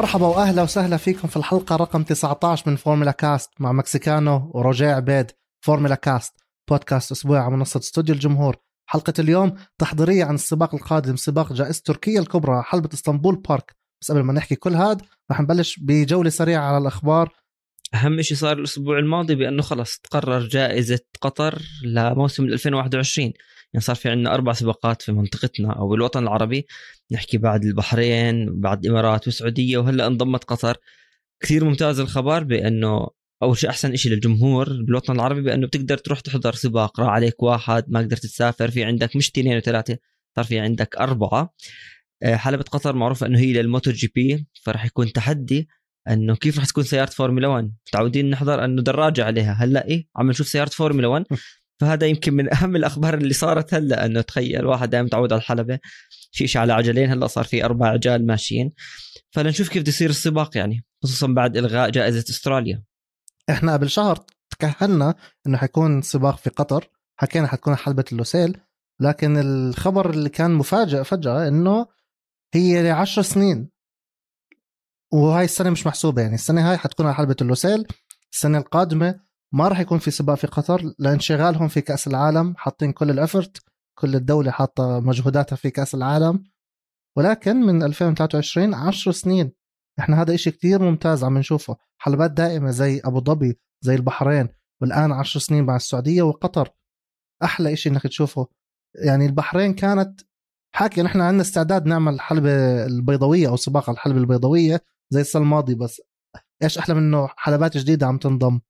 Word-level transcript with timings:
مرحبا 0.00 0.26
وأهلا 0.26 0.62
وسهلا 0.62 0.96
فيكم 0.96 1.28
في 1.28 1.36
الحلقة 1.36 1.76
رقم 1.76 2.02
19 2.02 2.70
من 2.70 2.76
فورمولا 2.76 3.10
كاست 3.10 3.50
مع 3.58 3.72
مكسيكانو 3.72 4.50
ورجاء 4.54 4.96
عبيد 4.96 5.30
فورمولا 5.64 5.94
كاست 5.94 6.34
بودكاست 6.70 7.12
أسبوعي 7.12 7.40
على 7.40 7.56
منصة 7.56 7.80
استوديو 7.80 8.14
الجمهور. 8.14 8.56
حلقة 8.86 9.12
اليوم 9.18 9.54
تحضيرية 9.78 10.24
عن 10.24 10.34
السباق 10.34 10.74
القادم 10.74 11.16
سباق 11.16 11.52
جائزة 11.52 11.82
تركيا 11.84 12.20
الكبرى 12.20 12.62
حلبة 12.62 12.88
إسطنبول 12.94 13.36
بارك. 13.36 13.76
بس 14.02 14.10
قبل 14.12 14.20
ما 14.20 14.32
نحكي 14.32 14.54
كل 14.54 14.74
هذا 14.74 14.98
رح 15.30 15.40
نبلش 15.40 15.78
بجولة 15.78 16.30
سريعة 16.30 16.62
على 16.62 16.78
الأخبار. 16.78 17.32
أهم 17.94 18.22
شيء 18.22 18.36
صار 18.36 18.58
الأسبوع 18.58 18.98
الماضي 18.98 19.34
بأنه 19.34 19.62
خلص 19.62 19.98
تقرر 19.98 20.40
جائزة 20.40 21.00
قطر 21.20 21.62
لموسم 21.84 22.44
2021 22.44 23.32
يعني 23.72 23.84
صار 23.84 23.96
في 23.96 24.08
عندنا 24.08 24.34
أربع 24.34 24.52
سباقات 24.52 25.02
في 25.02 25.12
منطقتنا 25.12 25.72
أو 25.72 25.94
الوطن 25.94 26.22
العربي 26.22 26.66
نحكي 27.12 27.38
بعد 27.38 27.64
البحرين 27.64 28.60
بعد 28.60 28.84
الإمارات 28.84 29.26
والسعودية 29.26 29.78
وهلأ 29.78 30.06
انضمت 30.06 30.44
قطر. 30.44 30.76
كثير 31.42 31.64
ممتاز 31.64 32.00
الخبر 32.00 32.44
بأنه 32.44 33.08
أول 33.42 33.58
شيء 33.58 33.70
أحسن 33.70 33.96
شيء 33.96 34.12
للجمهور 34.12 34.82
بالوطن 34.82 35.12
العربي 35.14 35.42
بأنه 35.42 35.66
بتقدر 35.66 35.98
تروح 35.98 36.20
تحضر 36.20 36.54
سباق 36.54 37.00
راح 37.00 37.08
عليك 37.08 37.42
واحد 37.42 37.84
ما 37.88 38.00
قدرت 38.00 38.22
تسافر 38.22 38.70
في 38.70 38.84
عندك 38.84 39.16
مش 39.16 39.28
اثنين 39.30 39.56
وثلاثه 39.56 39.98
صار 40.36 40.44
في 40.44 40.58
عندك 40.58 40.96
أربعة. 40.96 41.54
آه، 42.22 42.36
حلبة 42.36 42.62
قطر 42.62 42.96
معروفة 42.96 43.26
إنه 43.26 43.38
هي 43.38 43.52
لل 43.52 43.94
MotoGP 43.94 44.46
فراح 44.62 44.84
يكون 44.84 45.12
تحدي 45.12 45.68
إنه 46.08 46.36
كيف 46.36 46.58
راح 46.58 46.66
تكون 46.66 46.84
سيارة 46.84 47.10
فورمولا 47.10 47.48
1 47.48 47.72
متعودين 47.88 48.30
نحضر 48.30 48.64
إنه 48.64 48.82
دراجة 48.82 49.24
عليها. 49.24 49.52
هلأ 49.52 49.86
إيه 49.86 50.08
عم 50.16 50.30
نشوف 50.30 50.48
سيارة 50.48 50.70
فورمولا 50.70 51.08
1 51.08 51.24
فهذا 51.80 52.06
يمكن 52.06 52.34
من 52.34 52.54
أهم 52.54 52.76
الأخبار 52.76 53.14
اللي 53.14 53.34
صارت 53.34 53.74
هلأ 53.74 54.06
إنه 54.06 54.20
تخيل 54.20 54.66
واحد 54.66 54.90
دائما 54.90 55.06
متعود 55.06 55.32
على 55.32 55.40
الحلبة 55.40 55.78
شيء 56.32 56.58
على 56.58 56.72
عجلين 56.72 57.10
هلأ 57.10 57.26
صار 57.26 57.44
في 57.44 57.64
أربع 57.64 57.88
عجال 57.88 58.26
ماشيين. 58.26 58.72
فلنشوف 59.30 59.68
كيف 59.68 59.82
بده 59.82 59.88
يصير 59.88 60.10
السباق 60.10 60.56
يعني 60.56 60.84
خصوصا 61.02 61.26
بعد 61.26 61.56
إلغاء 61.56 61.90
جائزة 61.90 62.24
أستراليا. 62.30 62.82
إحنا 63.50 63.72
قبل 63.72 63.90
شهر 63.90 64.24
تكهنا 64.50 65.14
إنه 65.46 65.58
حيكون 65.58 66.02
سباق 66.02 66.36
في 66.36 66.50
قطر 66.50 66.88
حكينا 67.16 67.46
حتكون 67.46 67.76
حلبة 67.76 68.04
اللوسيل 68.12 68.56
لكن 69.00 69.36
الخبر 69.36 70.10
اللي 70.10 70.28
كان 70.28 70.50
مفاجئ 70.50 71.04
فجأة 71.04 71.48
إنه 71.48 71.86
هي 72.54 72.82
لعشر 72.82 73.22
سنين. 73.22 73.70
وهاي 75.12 75.44
السنة 75.44 75.70
مش 75.70 75.86
محسوبة 75.86 76.22
يعني 76.22 76.34
السنة 76.34 76.70
هاي 76.70 76.76
حتكون 76.76 77.06
على 77.06 77.14
حلبة 77.14 77.36
اللوسيل 77.40 77.86
السنة 78.32 78.58
القادمة 78.58 79.29
ما 79.54 79.68
راح 79.68 79.80
يكون 79.80 79.98
في 79.98 80.10
سباق 80.10 80.34
في 80.34 80.46
قطر 80.46 80.94
لانشغالهم 80.98 81.68
في 81.68 81.80
كأس 81.80 82.06
العالم 82.06 82.54
حاطين 82.56 82.92
كل 82.92 83.10
الافرت 83.10 83.62
كل 83.98 84.14
الدولة 84.14 84.50
حاطة 84.50 85.00
مجهوداتها 85.00 85.56
في 85.56 85.70
كأس 85.70 85.94
العالم. 85.94 86.44
ولكن 87.16 87.56
من 87.56 87.82
2023 87.82 88.74
10 88.74 89.12
سنين 89.12 89.52
إحنا 89.98 90.22
هذا 90.22 90.34
إشي 90.34 90.50
كتير 90.50 90.82
ممتاز 90.82 91.24
عم 91.24 91.38
نشوفه. 91.38 91.76
حلبات 91.98 92.30
دائمة 92.30 92.70
زي 92.70 93.00
أبو 93.04 93.20
ظبي 93.20 93.58
زي 93.84 93.94
البحرين 93.94 94.48
والآن 94.82 95.12
10 95.12 95.40
سنين 95.40 95.64
مع 95.64 95.76
السعودية 95.76 96.22
وقطر. 96.22 96.68
أحلى 97.42 97.72
إشي 97.72 97.88
إنك 97.88 98.02
تشوفه. 98.02 98.46
يعني 99.04 99.26
البحرين 99.26 99.74
كانت 99.74 100.20
حكي 100.74 101.02
نحن 101.02 101.20
عندنا 101.20 101.42
استعداد 101.42 101.86
نعمل 101.86 102.20
حلبة 102.20 102.86
البيضاوية 102.86 103.48
أو 103.48 103.56
سباق 103.56 103.90
الحلبة 103.90 104.18
البيضاوية 104.18 104.80
زي 105.10 105.20
السنة 105.20 105.42
الماضية 105.42 105.74
بس 105.74 106.02
إيش 106.62 106.78
أحلى 106.78 106.94
منه 106.94 107.28
حلبات 107.36 107.76
جديدة 107.76 108.06
عم 108.06 108.18
تنضم؟ 108.18 108.60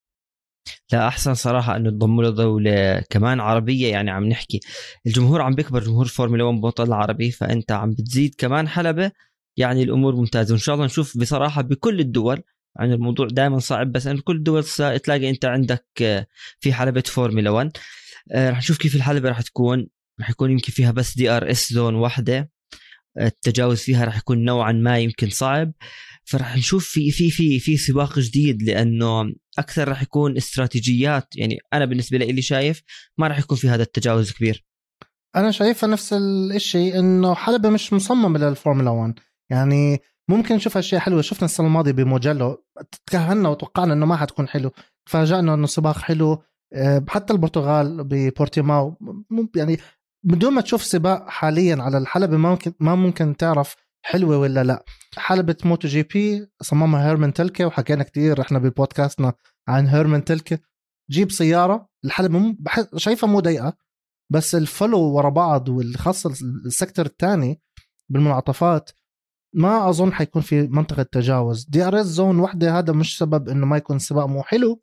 لا 0.93 1.09
أحسن 1.09 1.35
صراحة 1.35 1.77
إنه 1.77 1.91
تضموا 1.91 2.23
له 2.25 2.31
دولة 2.31 3.01
كمان 3.11 3.41
عربية 3.41 3.91
يعني 3.91 4.11
عم 4.11 4.25
نحكي. 4.25 4.61
الجمهور 5.07 5.43
عم 5.43 5.55
بيكبر 5.55 5.83
جمهور 5.85 6.07
فورمولا 6.07 6.45
1 6.45 6.57
بالوطن 6.61 6.85
العربي 6.85 7.31
فأنت 7.31 7.73
عم 7.73 7.91
بتزيد 7.91 8.35
كمان 8.39 8.69
حلبة. 8.69 9.13
يعني 9.57 9.83
الأمور 9.83 10.17
ممتازة 10.17 10.53
وإن 10.53 10.61
شاء 10.61 10.75
الله 10.75 10.87
نشوف 10.87 11.19
بصراحة 11.19 11.63
بكل 11.63 12.01
الدول. 12.01 12.43
يعني 12.79 12.95
الموضوع 12.95 13.27
دائما 13.27 13.59
صعب 13.59 13.93
بس 13.93 14.07
إنه 14.07 14.21
كل 14.25 14.37
الدول 14.37 14.65
تلاقي 15.05 15.31
أنت 15.31 15.45
عندك 15.45 15.87
آه، 16.03 16.27
في 16.61 16.73
حلبة 16.73 17.03
فورمولا 17.07 17.51
1 17.51 17.71
آه، 18.33 18.51
رح 18.51 18.59
نشوف 18.59 18.79
كيف 18.79 18.97
الحلبة 18.97 19.31
رح 19.31 19.41
تكون. 19.41 19.89
رح 20.21 20.31
يكون 20.31 20.51
يمكن 20.51 20.73
فيها 20.73 20.91
بس 20.93 21.17
DRS 21.17 21.73
zone 21.73 21.95
واحدة. 21.95 22.51
التجاوز 23.21 23.79
فيها 23.81 24.05
رح 24.05 24.17
يكون 24.19 24.45
نوعا 24.45 24.73
ما 24.73 24.99
يمكن 24.99 25.31
صعب. 25.31 25.73
فرح 26.25 26.57
نشوف 26.57 26.89
في 26.89 27.11
في 27.11 27.31
في 27.31 27.59
في 27.59 27.77
سباق 27.77 28.19
جديد 28.19 28.63
لأنه 28.63 29.33
أكثر 29.59 29.89
رح 29.89 30.03
يكون 30.03 30.37
استراتيجيات 30.37 31.37
يعني 31.37 31.59
أنا 31.73 31.85
بالنسبة 31.85 32.19
لي 32.19 32.31
اللي 32.31 32.43
شايف 32.43 32.83
ما 33.19 33.29
رح 33.29 33.39
يكون 33.39 33.57
في 33.57 33.69
هذا 33.69 33.83
التجاوز 33.83 34.33
كبير. 34.33 34.65
أنا 35.37 35.51
شايفها 35.51 35.89
نفس 35.89 36.13
الشيء 36.55 36.99
إنه 36.99 37.35
حلبة 37.35 37.71
مش 37.71 37.93
مصممة 37.93 38.39
للفورمولا 38.39 38.91
1 38.91 39.15
يعني 39.51 39.99
ممكن 40.29 40.55
نشوف 40.55 40.77
أشياء 40.77 41.01
حلوة. 41.01 41.23
شفنا 41.23 41.45
السنة 41.45 41.67
الماضية 41.67 41.93
بموجلو 41.93 42.65
تكهنا 43.07 43.49
وتوقعنا 43.49 43.93
إنه 43.93 44.07
ما 44.07 44.17
حتكون 44.17 44.49
حلو. 44.49 44.71
تفاجئنا 45.07 45.55
إنه 45.55 45.67
سباق 45.67 45.99
حلو. 45.99 46.43
آه، 46.73 47.05
حتى 47.09 47.33
البرتغال 47.33 48.05
ببورتيماو 48.05 48.97
يعني 49.57 49.79
بدون 50.23 50.53
ما 50.53 50.61
تشوف 50.61 50.85
سباق 50.85 51.29
حاليا 51.29 51.77
على 51.83 51.99
الحلبة 51.99 52.37
ما 52.37 52.51
ممكن 52.51 52.73
ما 52.81 52.95
ممكن 52.95 53.37
تعرف 53.37 53.77
حلوة 54.03 54.39
ولا 54.39 54.65
لا. 54.65 54.85
حلبة 55.17 55.57
MotoGP 55.65 56.47
صممها 56.63 57.09
هيرمن 57.09 57.33
تلكي 57.33 57.65
وحكينا 57.65 58.03
كثير 58.05 58.41
إحنا 58.41 58.59
ببودكاستنا 58.59 59.33
عن 59.69 59.87
هيرمن 59.87 60.25
تلكي. 60.25 60.59
جيب 61.11 61.31
سيارة 61.31 61.89
الحلبة 62.05 62.57
شايفها 62.97 63.29
مو 63.29 63.41
ضيقة 63.41 63.77
بس 64.33 64.55
ال 64.55 64.61
follow 64.61 65.01
ورا 65.01 65.29
بعض 65.29 65.69
وخاصة 65.69 66.31
ال 66.67 66.72
sector 66.72 67.07
الثاني 67.07 67.61
بالمنعطفات 68.09 68.91
ما 69.55 69.89
أظن 69.89 70.13
حيكون 70.13 70.43
في 70.43 70.63
منطقة 70.63 71.03
تجاوز. 71.03 71.65
DRS 71.69 72.07
zone 72.07 72.41
وحدة 72.41 72.79
هذا 72.79 72.93
مش 72.93 73.19
سبب 73.19 73.49
إنه 73.49 73.67
ما 73.67 73.77
يكون 73.77 73.97
السباق 73.97 74.27
مو 74.27 74.43
حلو. 74.43 74.83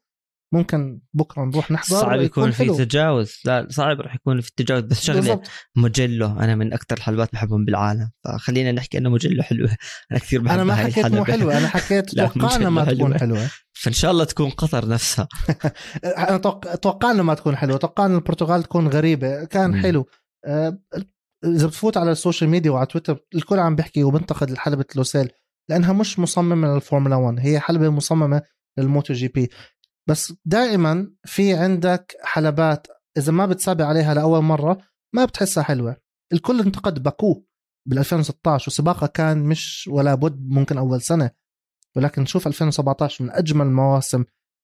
ممكن 0.53 1.01
بكرة 1.13 1.45
نروح 1.45 1.71
نحضر 1.71 1.99
صعب 1.99 2.21
يكون, 2.21 2.51
في 2.51 2.65
تجاوز. 2.65 3.39
لا 3.45 3.67
صعب 3.69 4.01
راح 4.01 4.15
يكون 4.15 4.41
في 4.41 4.51
تجاوز 4.55 4.83
بس 4.83 5.03
شغله 5.03 5.19
بالزبط. 5.19 5.47
مجلو. 5.75 6.27
أنا 6.27 6.55
من 6.55 6.73
أكثر 6.73 6.97
الحلبات 6.97 7.33
بحبهم 7.33 7.65
بالعالم. 7.65 8.11
فخلينا 8.23 8.71
نحكي 8.71 8.97
إنه 8.97 9.09
مجلو 9.09 9.43
حلوة 9.43 9.69
أنا 10.11 10.19
كثير 10.19 10.41
بحب 10.41 10.53
أنا 10.53 10.63
ما 10.63 10.75
حكيت 10.75 11.05
مو 11.05 11.25
حلوة. 11.25 11.57
أنا 11.57 11.67
حكيت 11.77 12.09
توقعنا 12.09 12.69
ما 12.69 12.93
تكون 12.93 13.19
حلوة. 13.19 13.49
فإن 13.73 13.93
شاء 13.93 14.11
الله 14.11 14.23
تكون 14.23 14.49
قطر 14.49 14.87
نفسها. 14.87 15.27
أنا 16.29 16.37
توقعنا 16.81 17.23
ما 17.23 17.33
تكون 17.33 17.55
حلوة. 17.55 17.77
توقعنا 17.77 18.15
البرتغال 18.15 18.63
تكون 18.63 18.87
غريبة. 18.87 19.45
كان 19.45 19.71
م. 19.71 19.81
حلو. 19.81 20.07
أه، 20.45 20.79
إذا 21.45 21.67
بتفوت 21.67 21.97
على 21.97 22.11
ال 22.11 22.17
social 22.17 22.49
media 22.49 22.71
وعلى 22.71 22.85
تويتر 22.85 23.19
الكل 23.35 23.59
عم 23.59 23.75
بيحكي 23.75 24.03
وبنتقد 24.03 24.49
الحلبة 24.49 24.85
لوسيل 24.95 25.29
لأنها 25.69 25.93
مش 25.93 26.19
مصممة 26.19 26.73
للفورمولا 26.73 27.15
1 27.15 27.39
هي 27.39 27.59
حلبة 27.59 27.89
مصممة 27.89 28.41
لل 28.77 29.13
MotoGP. 29.13 29.49
بس 30.07 30.33
دائما 30.45 31.11
في 31.25 31.53
عندك 31.53 32.15
حلبات 32.23 32.87
إذا 33.17 33.31
ما 33.31 33.45
بتسابق 33.45 33.85
عليها 33.85 34.13
لأول 34.13 34.41
مرة 34.41 34.77
ما 35.15 35.25
بتحسها 35.25 35.63
حلوة. 35.63 35.97
الكل 36.33 36.61
انتقد 36.61 37.03
باكو 37.03 37.43
بال 37.87 37.99
2016 37.99 38.69
وسباقها 38.69 39.07
كان 39.07 39.43
مش 39.43 39.89
ولا 39.91 40.15
بد 40.15 40.47
ممكن 40.49 40.77
أول 40.77 41.01
سنة. 41.01 41.31
ولكن 41.95 42.25
شوف 42.25 42.47
2017 42.47 43.23
من 43.23 43.31
أجمل 43.31 43.65
المواسم 43.65 44.23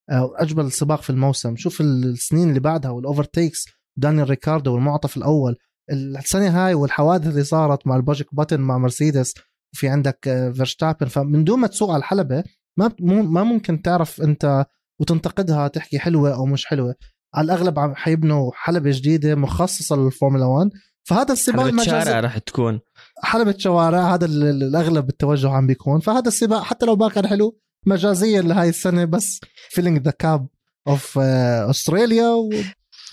أو 0.10 0.36
اجمل 0.36 0.72
سباق 0.72 1.02
في 1.02 1.10
الموسم. 1.10 1.56
شوف 1.56 1.82
السنين 1.82 2.50
اللي 2.50 2.60
بعدها 2.60 2.92
وال 2.92 3.05
overtakes 3.05 3.66
دانيال 3.98 4.30
ريكاردو 4.30 4.74
والمنعطف 4.74 5.18
الأول. 5.18 5.58
السنة 5.92 6.66
هاي 6.66 6.74
والحوادث 6.74 7.28
اللي 7.28 7.44
صارت 7.44 7.88
مع 7.88 7.96
ال 7.96 8.03
magic 8.03 8.36
button 8.36 8.62
مع 8.62 8.78
مرسيدس 8.78 9.34
وفي 9.74 9.88
عندك 9.88 10.52
فيرشتابن 10.56 11.08
فمن 11.08 11.44
دون 11.44 11.60
ما 11.60 11.68
تسوق 11.68 11.90
على 11.90 12.00
الحلبة 12.00 12.44
ما 12.80 12.96
ما 13.00 13.44
ممكن 13.44 13.82
تعرف 13.82 14.22
أنت 14.22 14.66
وتنتقدها 15.04 15.68
تحكي 15.68 16.00
حلوة 16.00 16.36
أو 16.36 16.46
مش 16.46 16.66
حلوة. 16.66 16.96
على 17.36 17.46
الأغلب 17.46 17.80
عم 17.80 17.96
حيبنوا 17.96 18.52
حلبة 18.54 18.92
جديدة 18.94 19.36
مخصصة 19.36 19.96
للفورمولا 19.96 20.46
1 20.46 20.70
فهذا 21.04 21.34
السباق 21.34 21.66
حلبة 21.66 21.84
شارع 21.84 22.20
رح 22.20 22.38
تكون. 22.38 22.80
حلبة 23.24 23.56
شوارع 23.58 24.14
هذا 24.14 24.26
الأغلب 24.26 25.10
التوجه 25.10 25.50
عم 25.50 25.68
بيكون. 25.68 26.00
فهذا 26.00 26.28
السباق 26.28 26.64
حتى 26.64 26.86
لو 26.86 26.96
ما 26.96 27.10
كان 27.10 27.28
حلو 27.28 27.60
مجازيا 27.86 28.42
لهي 28.42 28.70
السنة 28.70 29.06
بس 29.06 29.40
filling 29.70 30.02
the 30.02 30.12
gap 30.12 30.48
of 30.88 31.20
Australia 31.20 32.50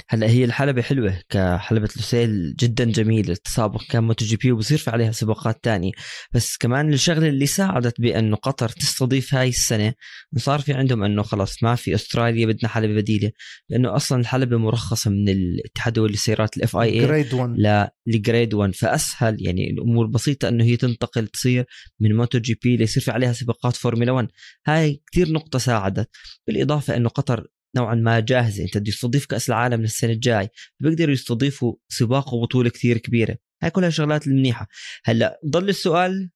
هلا 0.08 0.26
هي 0.26 0.44
الحلبة 0.44 0.82
حلوة 0.82 1.20
كحلبة 1.28 1.88
لوسيل 1.96 2.54
جدا 2.56 2.84
جميلة 2.84 3.32
التسابق 3.32 3.82
كان 3.82 4.04
MotoGP 4.04 4.52
وبصير 4.52 4.78
في 4.78 4.90
عليها 4.90 5.12
سباقات 5.12 5.64
تانية. 5.64 5.92
بس 6.34 6.56
كمان 6.56 6.92
الشغلة 6.92 7.28
اللي 7.28 7.46
ساعدت 7.46 8.00
بأنه 8.00 8.36
قطر 8.36 8.68
تستضيف 8.68 9.34
هاي 9.34 9.48
السنة 9.48 9.94
صار 10.36 10.60
في 10.60 10.72
عندهم 10.72 11.02
أنه 11.02 11.22
خلص 11.22 11.62
ما 11.62 11.74
في 11.74 11.94
أستراليا 11.94 12.46
بدنا 12.46 12.68
حلبة 12.68 12.94
بديلة 12.94 13.30
لأنه 13.68 13.96
أصلا 13.96 14.20
الحلبة 14.20 14.56
مرخصة 14.56 15.10
من 15.10 15.28
الاتحاد 15.28 16.00
الدولي 16.00 16.12
للسيارات 16.12 16.56
ال 16.56 16.61
FIA 16.61 16.76
grade 16.76 17.34
1 17.34 17.90
ل 18.06 18.14
grade 18.14 18.54
1 18.54 18.74
فأسهل 18.74 19.36
يعني 19.46 19.70
الأمور 19.70 20.06
بسيطة 20.06 20.48
أنه 20.48 20.64
هي 20.64 20.76
تنتقل 20.76 21.26
تصير 21.26 21.64
من 22.00 22.16
MotoGP 22.16 22.76
ليصير 22.76 23.02
في 23.02 23.10
عليها 23.10 23.32
سباقات 23.32 23.76
فورمولا 23.76 24.12
1 24.12 24.28
هاي 24.66 25.02
كثير 25.12 25.32
نقطة 25.32 25.58
ساعدت 25.58 26.10
بالإضافة 26.46 26.96
أنه 26.96 27.08
قطر 27.08 27.46
نوعا 27.76 27.94
ما 27.94 28.20
جاهزه 28.20 28.64
انت 28.64 28.78
بده 28.78 28.88
يستضيف 28.88 29.26
كأس 29.26 29.48
العالم 29.48 29.80
للسنة 29.80 30.12
الجاي 30.12 30.48
بيقدروا 30.80 31.12
يستضيفوا 31.12 31.74
سباق 31.88 32.34
وبطوله 32.34 32.70
كثير 32.70 32.98
كبيرة. 32.98 33.36
هاي 33.62 33.70
كلها 33.70 33.90
شغلات 33.90 34.26
المنيحة. 34.26 34.66
هلأ 35.04 35.40
ضل 35.46 35.68
السؤال 35.68 36.30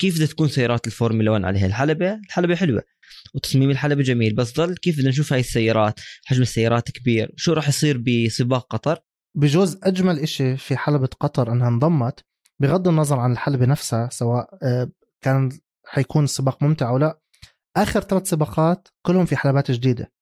كيف 0.00 0.16
بدها 0.16 0.26
تكون 0.26 0.48
سيارات 0.48 0.86
الفورمولا 0.86 1.30
1 1.30 1.44
على 1.44 1.66
الحلبة؟ 1.66 2.14
الحلبة 2.14 2.54
حلوة 2.54 2.82
وتصميم 3.34 3.70
الحلبة 3.70 4.02
جميل 4.02 4.34
بس 4.34 4.56
ضل 4.56 4.76
كيف 4.76 4.96
بدنا 4.96 5.08
نشوف 5.08 5.32
هاي 5.32 5.40
السيارات؟ 5.40 6.00
حجم 6.24 6.42
السيارات 6.42 6.90
كبير. 6.90 7.32
شو 7.36 7.52
راح 7.52 7.68
يصير 7.68 7.98
بسباق 7.98 8.66
قطر؟ 8.66 8.98
بجوز 9.36 9.78
أجمل 9.82 10.18
إشي 10.18 10.56
في 10.56 10.76
حلبة 10.76 11.08
قطر 11.20 11.52
أنها 11.52 11.68
انضمت 11.68 12.24
بغض 12.60 12.88
النظر 12.88 13.18
عن 13.18 13.32
الحلبة 13.32 13.66
نفسها 13.66 14.08
سواء 14.12 14.58
آه، 14.62 14.90
كان 15.20 15.58
حيكون 15.86 16.24
السباق 16.24 16.62
ممتع 16.62 16.88
أو 16.88 16.98
لا 16.98 17.20
آخر 17.76 18.00
ثلاث 18.00 18.28
سباقات 18.28 18.88
كلهم 19.06 19.24
في 19.24 19.36
حلبات 19.36 19.70
جديدة. 19.70 20.12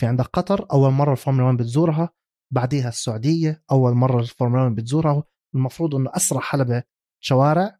في 0.00 0.06
عندك 0.06 0.24
قطر 0.24 0.66
أول 0.72 0.90
مرة 0.90 1.12
الفورمولا 1.12 1.46
1 1.46 1.56
بتزورها 1.56 2.10
بعديها 2.52 2.88
السعودية 2.88 3.62
أول 3.70 3.94
مرة 3.94 4.20
الفورمولا 4.20 4.62
1 4.62 4.74
بتزورها. 4.74 5.24
المفروض 5.54 5.94
إنه 5.94 6.10
أسرع 6.14 6.40
حلبة 6.40 6.82
شوارع. 7.22 7.78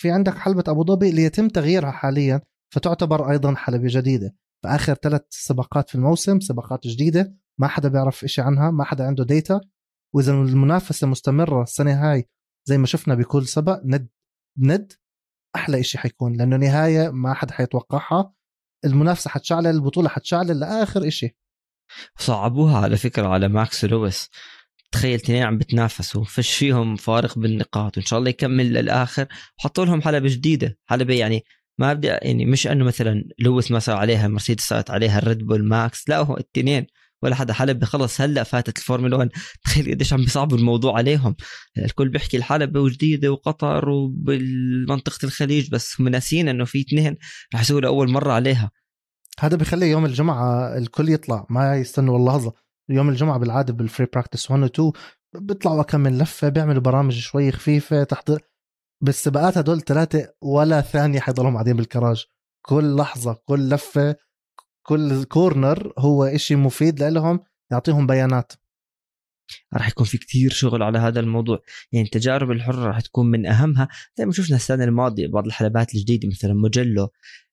في 0.00 0.10
عندك 0.10 0.34
حلبة 0.34 0.64
أبو 0.68 0.84
ظبي 0.84 1.10
اللي 1.10 1.22
يتم 1.22 1.48
تغييرها 1.48 1.90
حاليا 1.90 2.40
فتعتبر 2.74 3.30
أيضا 3.30 3.54
حلبة 3.54 3.86
جديدة. 3.86 4.36
فآخر 4.64 4.94
ثلاث 4.94 5.22
سباقات 5.30 5.88
في 5.88 5.94
الموسم 5.94 6.40
سباقات 6.40 6.86
جديدة 6.86 7.36
ما 7.58 7.68
حدا 7.68 7.88
بيعرف 7.88 8.24
إشي 8.24 8.40
عنها 8.40 8.70
ما 8.70 8.84
حدا 8.84 9.04
عنده 9.06 9.24
ديتا 9.24 9.60
وإذا 10.14 10.32
المنافسة 10.32 11.06
مستمرة 11.06 11.62
السنة 11.62 11.92
هاي 11.92 12.28
زي 12.68 12.78
ما 12.78 12.86
شفنا 12.86 13.14
بكل 13.14 13.46
سبق 13.46 13.80
ند 13.84 14.08
ند 14.58 14.92
أحلى 15.56 15.80
إشي 15.80 15.98
حيكون 15.98 16.36
لأنه 16.36 16.56
نهاية 16.56 17.10
ما 17.10 17.34
حدا 17.34 17.52
حيتوقعها. 17.52 18.34
المنافسة 18.84 19.30
حتشعلل 19.30 19.66
البطولة 19.66 20.08
حتشعلل 20.08 20.60
لآخر 20.60 21.06
إشي. 21.06 21.39
صعبوها 22.18 22.78
على 22.78 22.96
فكرة 22.96 23.26
على 23.28 23.48
ماكس 23.48 23.84
لويس. 23.84 24.28
تخيل 24.92 25.14
اثنين 25.14 25.42
عم 25.42 25.58
بتنافسوا 25.58 26.24
فش 26.24 26.54
فيهم 26.54 26.96
فارق 26.96 27.38
بالنقاط 27.38 27.96
وإن 27.98 28.06
شاء 28.06 28.18
الله 28.18 28.30
يكمل 28.30 28.72
للآخر. 28.72 29.26
وحطوا 29.58 29.84
لهم 29.84 30.02
حلبة 30.02 30.28
جديدة 30.28 30.78
حلبة 30.86 31.14
يعني 31.14 31.44
ما 31.78 31.92
بدي 31.92 32.06
يعني 32.08 32.46
مش 32.46 32.66
إنه 32.66 32.84
مثلا 32.84 33.24
لويس 33.38 33.70
ما 33.70 33.78
صار 33.78 33.96
عليها 33.96 34.28
مرسيدس 34.28 34.64
صارت 34.64 34.90
عليها 34.90 35.18
الريد 35.18 35.38
بول 35.38 35.64
ماكس 35.68 36.08
لا 36.08 36.18
هو 36.18 36.34
الاثنين 36.34 36.86
ولا 37.22 37.34
حدا. 37.34 37.52
حلبة 37.52 37.86
خلص 37.86 38.20
هلأ 38.20 38.42
فاتت 38.42 38.78
الفورمولا 38.78 39.16
1 39.16 39.30
تخيل 39.64 39.90
قديش 39.90 40.12
عم 40.12 40.20
بيصعبوا 40.20 40.58
الموضوع 40.58 40.96
عليهم. 40.96 41.36
الكل 41.78 42.08
بيحكي 42.08 42.36
الحلبة 42.36 42.80
وجديدة 42.80 43.32
وقطر 43.32 43.88
وبالمنطقة 43.88 45.18
الخليج 45.24 45.70
بس 45.70 46.00
هم 46.00 46.08
ناسيين 46.08 46.48
إنه 46.48 46.64
في 46.64 46.80
اثنين 46.80 47.16
رح 47.54 47.60
يسوقوا 47.60 47.86
اول 47.86 48.10
مرة 48.10 48.32
عليها. 48.32 48.70
هذا 49.40 49.56
بخلي 49.56 49.90
يوم 49.90 50.04
الجمعة 50.04 50.76
الكل 50.78 51.08
يطلع 51.08 51.46
ما 51.50 51.76
يستنوا 51.76 52.18
اللحظة 52.18 52.52
يوم 52.88 53.08
الجمعة 53.08 53.38
بالعادة 53.38 53.72
بال 53.72 53.83
free 53.83 54.06
practice 54.12 54.50
1 54.50 54.62
و 54.62 54.66
2 54.66 54.92
بيطلعوا 55.34 55.82
كم 55.82 56.00
من 56.00 56.18
لفة 56.18 56.48
بيعملوا 56.48 56.82
برامج 56.82 57.18
شوي 57.18 57.52
خفيفة 57.52 58.04
تحت 58.04 58.32
بالسباقات 59.02 59.58
هدول 59.58 59.80
ثلاثة 59.80 60.32
ولا 60.42 60.80
ثانية 60.80 61.20
حيضلهم 61.20 61.54
قاعدين 61.54 61.76
بالكراج. 61.76 62.24
كل 62.62 62.96
لحظة 62.96 63.42
كل 63.44 63.68
لفة 63.68 64.16
كل 64.86 65.24
corner 65.24 65.92
هو 65.98 66.24
إشي 66.24 66.56
مفيد 66.56 67.02
لهم 67.02 67.40
يعطيهم 67.72 68.06
بيانات. 68.06 68.52
راح 69.74 69.88
يكون 69.88 70.06
في 70.06 70.18
كتير 70.18 70.50
شغل 70.50 70.82
على 70.82 70.98
هذا 70.98 71.20
الموضوع. 71.20 71.62
يعني 71.92 72.06
التجارب 72.06 72.50
الحرة 72.50 72.86
راح 72.86 73.00
تكون 73.00 73.26
من 73.26 73.46
أهمها. 73.46 73.88
زي 74.18 74.26
ما 74.26 74.32
شفنا 74.32 74.56
السنة 74.56 74.84
الماضية 74.84 75.28
بعض 75.28 75.46
الحلبات 75.46 75.94
الجديدة 75.94 76.28
مثلا 76.28 76.54
موجيلو. 76.54 77.08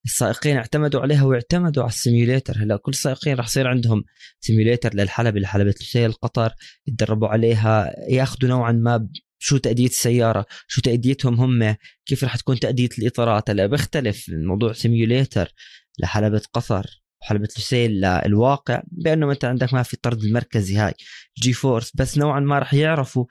السائقين 0.07 0.57
اعتمدوا 0.57 1.01
عليها 1.01 1.23
واعتمدوا 1.23 1.83
على 1.83 1.89
ال 1.89 1.96
simulator 1.96 2.57
هلا 2.57 2.77
كل 2.77 2.91
السائقين 2.91 3.35
راح 3.35 3.45
يصير 3.45 3.67
عندهم 3.67 4.03
simulator 4.39 4.93
للحلبة 4.93 5.39
لحلبة 5.39 5.73
لوسيل 5.81 6.13
قطر 6.13 6.53
يتدربوا 6.87 7.27
عليها 7.27 7.93
ياخذوا 8.09 8.49
نوعا 8.49 8.71
ما 8.71 9.07
شو 9.39 9.57
تأدية 9.57 9.85
السيارة 9.85 10.45
شو 10.67 10.81
تأديتهم 10.81 11.39
هم 11.39 11.75
كيف 12.05 12.23
راح 12.23 12.35
تكون 12.35 12.59
تأدية 12.59 12.89
الإطارات. 12.99 13.49
هلا 13.49 13.65
بيختلف 13.65 14.29
الموضوع 14.29 14.73
simulator 14.73 15.53
لحلبة 15.99 16.41
قطر 16.53 17.01
حلبة 17.21 17.47
لوسيل 17.57 17.91
للواقع 17.91 18.83
بأنه 18.91 19.31
انت 19.31 19.45
عندك 19.45 19.73
ما 19.73 19.83
في 19.83 19.93
الطرد 19.93 20.23
المركزي 20.23 20.77
هاي 20.77 20.93
G-force 21.37 21.91
بس 21.95 22.17
نوعا 22.17 22.39
ما 22.39 22.59
راح 22.59 22.73
يعرفوا 22.73 23.25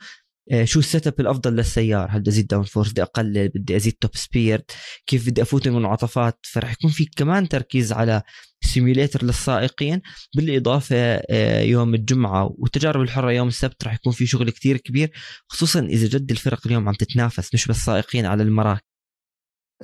شو 0.65 0.79
ال 0.79 1.07
setup 1.07 1.21
الأفضل 1.21 1.57
للسيارة؟ 1.57 2.11
هل 2.11 2.21
بدي 2.21 2.31
أزيد 2.31 2.47
downforce 2.47 2.91
بدي 2.91 3.03
أقلل؟ 3.03 3.49
بدي 3.49 3.77
أزيد 3.77 3.93
top 3.93 4.17
speed 4.17 4.63
كيف 5.07 5.27
بدي 5.27 5.43
أفوت 5.43 5.67
المنعطفات؟ 5.67 6.39
فرح 6.43 6.73
يكون 6.73 6.91
في 6.91 7.05
كمان 7.05 7.49
تركيز 7.49 7.93
على 7.93 8.23
simulator 8.61 9.25
للسائقين 9.25 10.03
بالإضافة 10.37 10.97
آه، 10.97 11.61
يوم 11.61 11.95
الجمعة 11.95 12.55
والتجارب 12.59 13.01
الحرة 13.01 13.33
يوم 13.33 13.49
السبت 13.49 13.85
راح 13.85 13.95
يكون 13.95 14.13
في 14.13 14.27
شغل 14.27 14.51
كتير 14.51 14.77
كبير 14.77 15.13
خصوصا 15.49 15.81
إذا 15.81 16.07
جد 16.07 16.31
الفرق 16.31 16.67
اليوم 16.67 16.89
عم 16.89 16.95
تتنافس 16.95 17.55
مش 17.55 17.67
بس 17.67 17.77
سائقين 17.77 18.27
على 18.27 18.43
المراكز. 18.43 18.83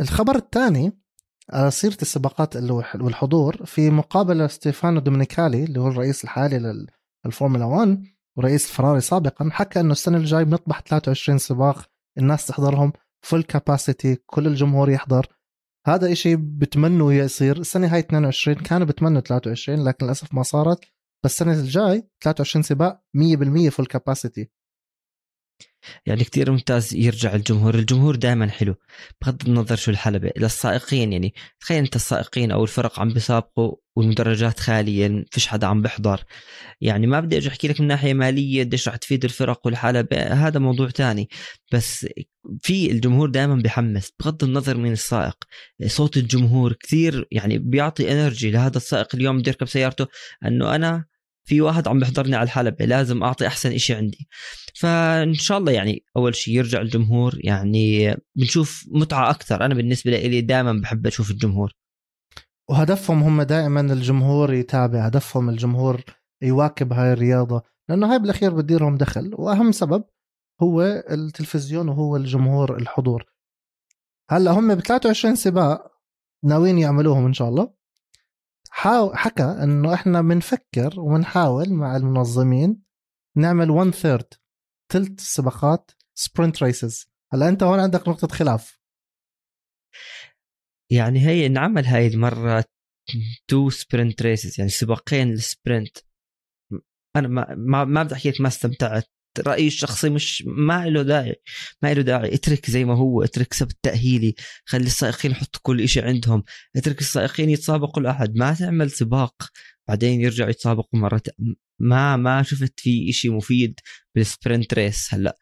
الخبر 0.01 0.37
الثاني 0.37 0.93
على 1.51 1.71
سيرة 1.71 1.97
السباقات 2.03 2.57
والحضور 2.95 3.67
في 3.67 3.91
مقابلة 3.91 4.47
ستيفانو 4.47 5.01
دومينيكالي 5.01 5.65
اللي 5.65 5.81
هو 5.81 5.89
الرئيس 5.89 6.25
الحالي 6.25 6.87
للفورمولا 7.27 7.65
1 7.65 8.05
ورئيس 8.39 8.67
فراري 8.67 9.01
سابقا 9.01 9.51
حكى 9.53 9.81
إنه 9.81 9.93
السنة 9.93 10.17
الجاي 10.17 10.45
بنطمح 10.45 10.81
23 10.81 11.39
سباق 11.39 11.91
الناس 12.19 12.47
تحضرهم 12.47 12.93
full 13.25 13.43
capacity 13.43 14.15
كل 14.27 14.47
الجمهور 14.47 14.91
يحضر. 14.91 15.27
هذا 15.87 16.13
إشي 16.13 16.37
بتمنوا 16.37 17.13
يصير. 17.13 17.57
السنة 17.57 17.95
هاي 17.95 17.99
22 17.99 18.57
كانوا 18.57 18.87
بتمنوا 18.87 19.21
23 19.21 19.85
لكن 19.85 20.07
للأسف 20.07 20.35
ما 20.35 20.43
صارت. 20.43 20.85
بس 21.25 21.33
السنة 21.33 21.53
الجاي 21.53 22.09
23 22.23 22.63
سباق 22.63 23.03
100% 23.15 23.69
full 23.69 23.87
capacity 23.87 24.51
يعني 26.07 26.25
كتير 26.25 26.51
ممتاز 26.51 26.95
يرجع 26.95 27.35
الجمهور 27.35 27.75
الجمهور 27.75 28.17
دائما 28.17 28.51
حلو. 28.51 28.75
بغض 29.23 29.49
النظر 29.49 29.77
شو 29.77 29.91
الحلبة 29.91 30.31
للسائقين 30.37 31.13
يعني. 31.13 31.35
تخيل 31.61 31.79
أنت 31.79 31.97
السائقين 31.97 32.51
أو 32.51 32.63
الفرق 32.63 33.01
عم 33.01 33.09
بيسابقوا 33.13 33.77
والمدرجات 33.97 34.61
خالية 34.61 35.25
فيش 35.31 35.47
حدا 35.47 35.67
عم 35.67 35.83
بيحضر. 35.83 36.25
يعني 36.81 37.07
ما 37.07 37.21
بدي 37.21 37.39
أجي 37.39 37.49
أحكي 37.49 37.69
لك 37.69 37.81
من 37.81 37.87
ناحية 37.87 38.15
مالية 38.15 38.65
قديش 38.65 38.89
رح 38.89 38.97
تفيد 38.97 39.25
الفرق 39.25 39.67
والحلبة 39.67 40.23
هذا 40.23 40.59
موضوع 40.61 40.91
تاني. 40.91 41.29
بس 41.73 42.07
في 42.63 42.91
الجمهور 42.91 43.31
دائما 43.31 43.55
بحمس 43.55 44.13
بغض 44.21 44.45
النظر 44.45 44.77
من 44.77 44.93
السائق. 44.93 45.37
صوت 45.87 46.17
الجمهور 46.17 46.73
كثير 46.73 47.27
يعني 47.31 47.59
بيعطي 47.59 48.13
انرجي 48.13 48.51
لهذا 48.51 48.77
السائق 48.77 49.15
اليوم 49.15 49.39
بده 49.39 49.49
يركب 49.49 49.67
سيارته. 49.67 50.07
أنه 50.45 50.75
أنا 50.75 51.12
في 51.45 51.61
واحد 51.61 51.89
عم 51.89 51.99
بيحضرني 51.99 52.37
على 52.37 52.45
الحلبة 52.45 52.85
لازم 52.85 53.23
أعطي 53.23 53.47
أحسن 53.47 53.73
إشي 53.73 53.95
عندي. 53.95 54.29
فإن 54.75 55.35
شاء 55.35 55.59
الله 55.59 55.73
يعني 55.73 56.05
أول 56.17 56.35
شيء 56.35 56.55
يرجع 56.55 56.81
الجمهور 56.81 57.39
يعني 57.45 58.15
بنشوف 58.35 58.85
متعة 58.93 59.31
أكثر. 59.31 59.65
أنا 59.65 59.75
بالنسبة 59.75 60.11
لي 60.11 60.41
دائما 60.41 60.73
بحب 60.73 61.07
أشوف 61.07 61.31
الجمهور. 61.31 61.73
وهدفهم 62.71 63.23
هم 63.23 63.43
دائما 63.43 63.81
الجمهور 63.81 64.53
يتابع 64.53 65.07
هدفهم 65.07 65.49
الجمهور 65.49 66.01
يواكب 66.43 66.93
هاي 66.93 67.13
الرياضة. 67.13 67.63
لأنه 67.89 68.13
هاي 68.13 68.19
بالأخير 68.19 68.55
بدرلهم 68.55 68.97
دخل 68.97 69.31
وأهم 69.35 69.73
سبب 69.73 70.05
هو 70.63 70.83
التلفزيون 71.11 71.89
وهو 71.89 72.17
الجمهور 72.17 72.77
الحضور. 72.77 73.25
هلأ 74.31 74.51
هم 74.51 74.75
ب 74.75 74.81
23 74.81 75.37
سباق 75.37 75.93
ناويين 76.45 76.79
يعملوهم 76.79 77.27
إن 77.27 77.33
شاء 77.33 77.49
الله. 77.49 77.82
هو 78.75 79.15
حكى 79.15 79.43
إنه 79.43 79.95
إحنا 79.95 80.21
بنفكر 80.23 81.01
وبنحاول 81.01 81.73
مع 81.73 81.97
المنظمين 81.97 82.83
نعمل 83.37 83.71
1 83.71 83.91
third 83.91 84.35
ثلث 84.93 85.21
السباقات 85.21 85.91
sprint 86.15 86.63
races 86.63 87.07
هلأ 87.33 87.49
أنت 87.49 87.63
هون 87.63 87.81
عندك 87.81 88.09
نقطة 88.09 88.29
خلاف. 88.29 88.81
يعني 90.91 91.27
هي 91.27 91.47
انعمل 91.47 91.85
هاي 91.87 92.07
المرة 92.07 92.65
two 93.49 93.71
sprint 93.71 94.23
races 94.23 94.59
يعني 94.59 94.71
سباقين 94.71 95.31
لل 95.31 95.48
sprint 95.48 95.99
أنا 97.17 97.29
ما 97.29 97.55
ما, 97.55 97.85
ما 97.85 98.03
بدي 98.03 98.15
أحكي 98.15 98.31
لك 98.31 98.41
ما 98.41 98.49
استمتعت. 98.49 99.09
رأيي 99.41 99.67
الشخصي 99.67 100.11
مش 100.11 100.45
ما 100.47 100.87
له 100.87 101.03
داعي 101.03 101.35
ما 101.83 101.95
له 101.95 102.03
داعي. 102.03 102.35
اترك 102.35 102.71
زي 102.71 102.85
ما 102.85 102.95
هو 102.95 103.23
اترك 103.23 103.55
سبت 103.55 103.77
تأهيلي. 103.83 104.35
خلي 104.67 104.87
السائقين 104.87 105.31
يحطوا 105.31 105.61
كل 105.63 105.89
شيء 105.89 106.05
عندهم. 106.05 106.45
اترك 106.77 107.01
السائقين 107.01 107.51
يتسابقوا 107.51 108.03
الاحد 108.03 108.37
ما 108.37 108.55
تعمل 108.55 108.91
سباق. 108.91 109.49
بعدين 109.89 110.21
يرجعوا 110.21 110.51
يتسابقوا 110.51 111.01
مرة 111.01 111.23
ما 111.79 112.17
ما 112.17 112.43
شفت 112.43 112.81
في 112.81 113.13
شيء 113.13 113.33
مفيد 113.33 113.81
بال 114.15 114.30
sprint 114.30 114.75
race 114.75 115.15
هلأ. 115.15 115.39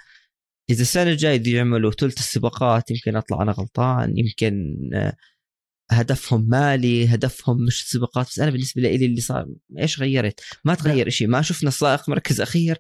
إذا 0.71 0.83
السنة 0.83 1.11
الجاية 1.11 1.39
بده 1.39 1.51
يعملوا 1.51 1.91
ثلث 1.91 2.19
السباقات 2.19 2.91
يمكن 2.91 3.17
أطلع 3.17 3.43
أنا 3.43 3.53
غلطان 3.53 4.19
يمكن 4.19 4.77
آه، 4.95 5.17
هدفهم 5.91 6.49
مالي 6.49 7.15
هدفهم 7.15 7.65
مش 7.65 7.91
سباقات 7.91 8.27
بس 8.27 8.39
أنا 8.39 8.51
بالنسبة 8.51 8.83
لي 8.83 9.07
اللي 9.07 9.21
صار 9.21 9.47
إيش 9.79 10.01
غيرت؟ 10.01 10.41
ما 10.65 10.75
تغير 10.75 11.09
شيء 11.09 11.29
ما 11.29 11.43
شفنا 11.43 11.69
السائق 11.69 12.09
مركز 12.09 12.41
أخير. 12.41 12.79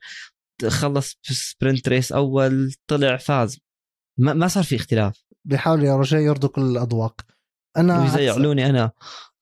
خلص 0.68 1.18
sprint 1.22 1.88
race 1.88 2.12
أول 2.12 2.74
طلع 2.86 3.16
فاز. 3.16 3.60
ما, 4.18 4.32
ما 4.32 4.48
صار 4.48 4.64
في 4.64 4.76
اختلاف. 4.76 5.24
بيحاولوا 5.44 5.84
يا 5.86 5.96
رجاء 5.96 6.20
يرضوا 6.20 6.48
كل 6.48 6.62
الأذواق. 6.62 7.20
أنا 7.76 8.04
يزعلوني 8.04 8.66
أنا. 8.66 8.90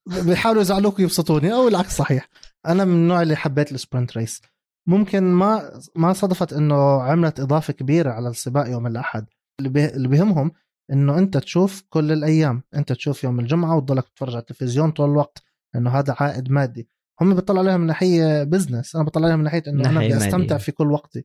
بيحاولوا 0.07 0.61
يزعلوك 0.61 0.99
ويبسطوني 0.99 1.53
أو 1.53 1.67
العكس 1.67 1.97
صحيح. 1.97 2.29
أنا 2.65 2.85
من 2.85 2.93
النوع 2.93 3.21
اللي 3.21 3.35
حبيت 3.35 3.71
ال 3.71 3.78
sprint 3.78 4.17
race. 4.17 4.41
ممكن 4.87 5.23
ما 5.23 5.81
ما 5.95 6.13
صدفت 6.13 6.53
إنه 6.53 7.01
عملت 7.01 7.39
إضافة 7.39 7.73
كبيرة 7.73 8.11
على 8.11 8.29
السباق 8.29 8.69
يوم 8.69 8.87
الأحد. 8.87 9.25
اللي, 9.59 9.85
اللي 9.85 10.07
بيهمهم 10.07 10.51
إنه 10.91 11.17
أنت 11.17 11.37
تشوف 11.37 11.83
كل 11.89 12.11
الأيام. 12.11 12.63
أنت 12.75 12.93
تشوف 12.93 13.23
يوم 13.23 13.39
الجمعة 13.39 13.77
وتضلك 13.77 14.09
تتفرج 14.09 14.29
على 14.29 14.39
التلفزيون 14.39 14.91
طول 14.91 15.09
الوقت 15.09 15.43
لأنه 15.73 15.89
هذا 15.89 16.15
عائد 16.19 16.51
مادي. 16.51 16.89
هم 17.21 17.35
بيطلعوا 17.35 17.63
عليها 17.63 17.77
من 17.77 17.85
ناحية 17.85 18.43
بزنس 18.43 18.95
أنا 18.95 19.05
بطلع 19.05 19.25
عليها 19.25 19.35
من 19.37 19.43
ناحية 19.43 19.63
إنه 19.67 19.89
أنا 19.89 19.99
بدي 19.99 20.17
أستمتع 20.17 20.57
في 20.57 20.71
كل 20.71 20.91
وقتي. 20.91 21.23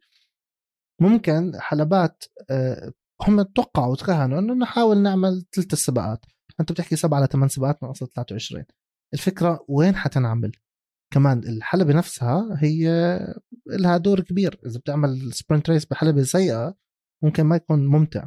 ممكن 1.01 1.53
حلبات 1.61 2.25
آه، 2.51 2.93
هم 3.23 3.43
توقعوا 3.43 3.93
وتكهنوا 3.93 4.39
إنه 4.39 4.55
نحاول 4.55 4.99
نعمل 5.03 5.45
ثلث 5.55 5.73
السباقات 5.73 6.25
أنت 6.61 6.73
بتحكي 6.73 6.97
سبعة 6.97 7.19
على 7.19 7.27
ثمان 7.27 7.49
سباقات 7.49 7.83
من 7.83 7.89
اصل 7.91 8.09
23 8.09 8.65
الفكرة 9.15 9.65
وين 9.69 9.97
حتنعمل؟ 9.97 10.53
كمان 11.13 11.39
الحلبة 11.39 11.93
نفسها 11.93 12.57
هي 12.59 12.89
لها 13.67 13.97
دور 13.97 14.21
كبير. 14.21 14.61
إذا 14.67 14.79
بتعمل 14.79 15.33
sprint 15.33 15.71
race 15.71 15.85
بحلبة 15.85 16.23
سيئة 16.23 16.75
ممكن 17.25 17.45
ما 17.45 17.57
يكون 17.57 17.87
ممتع. 17.87 18.27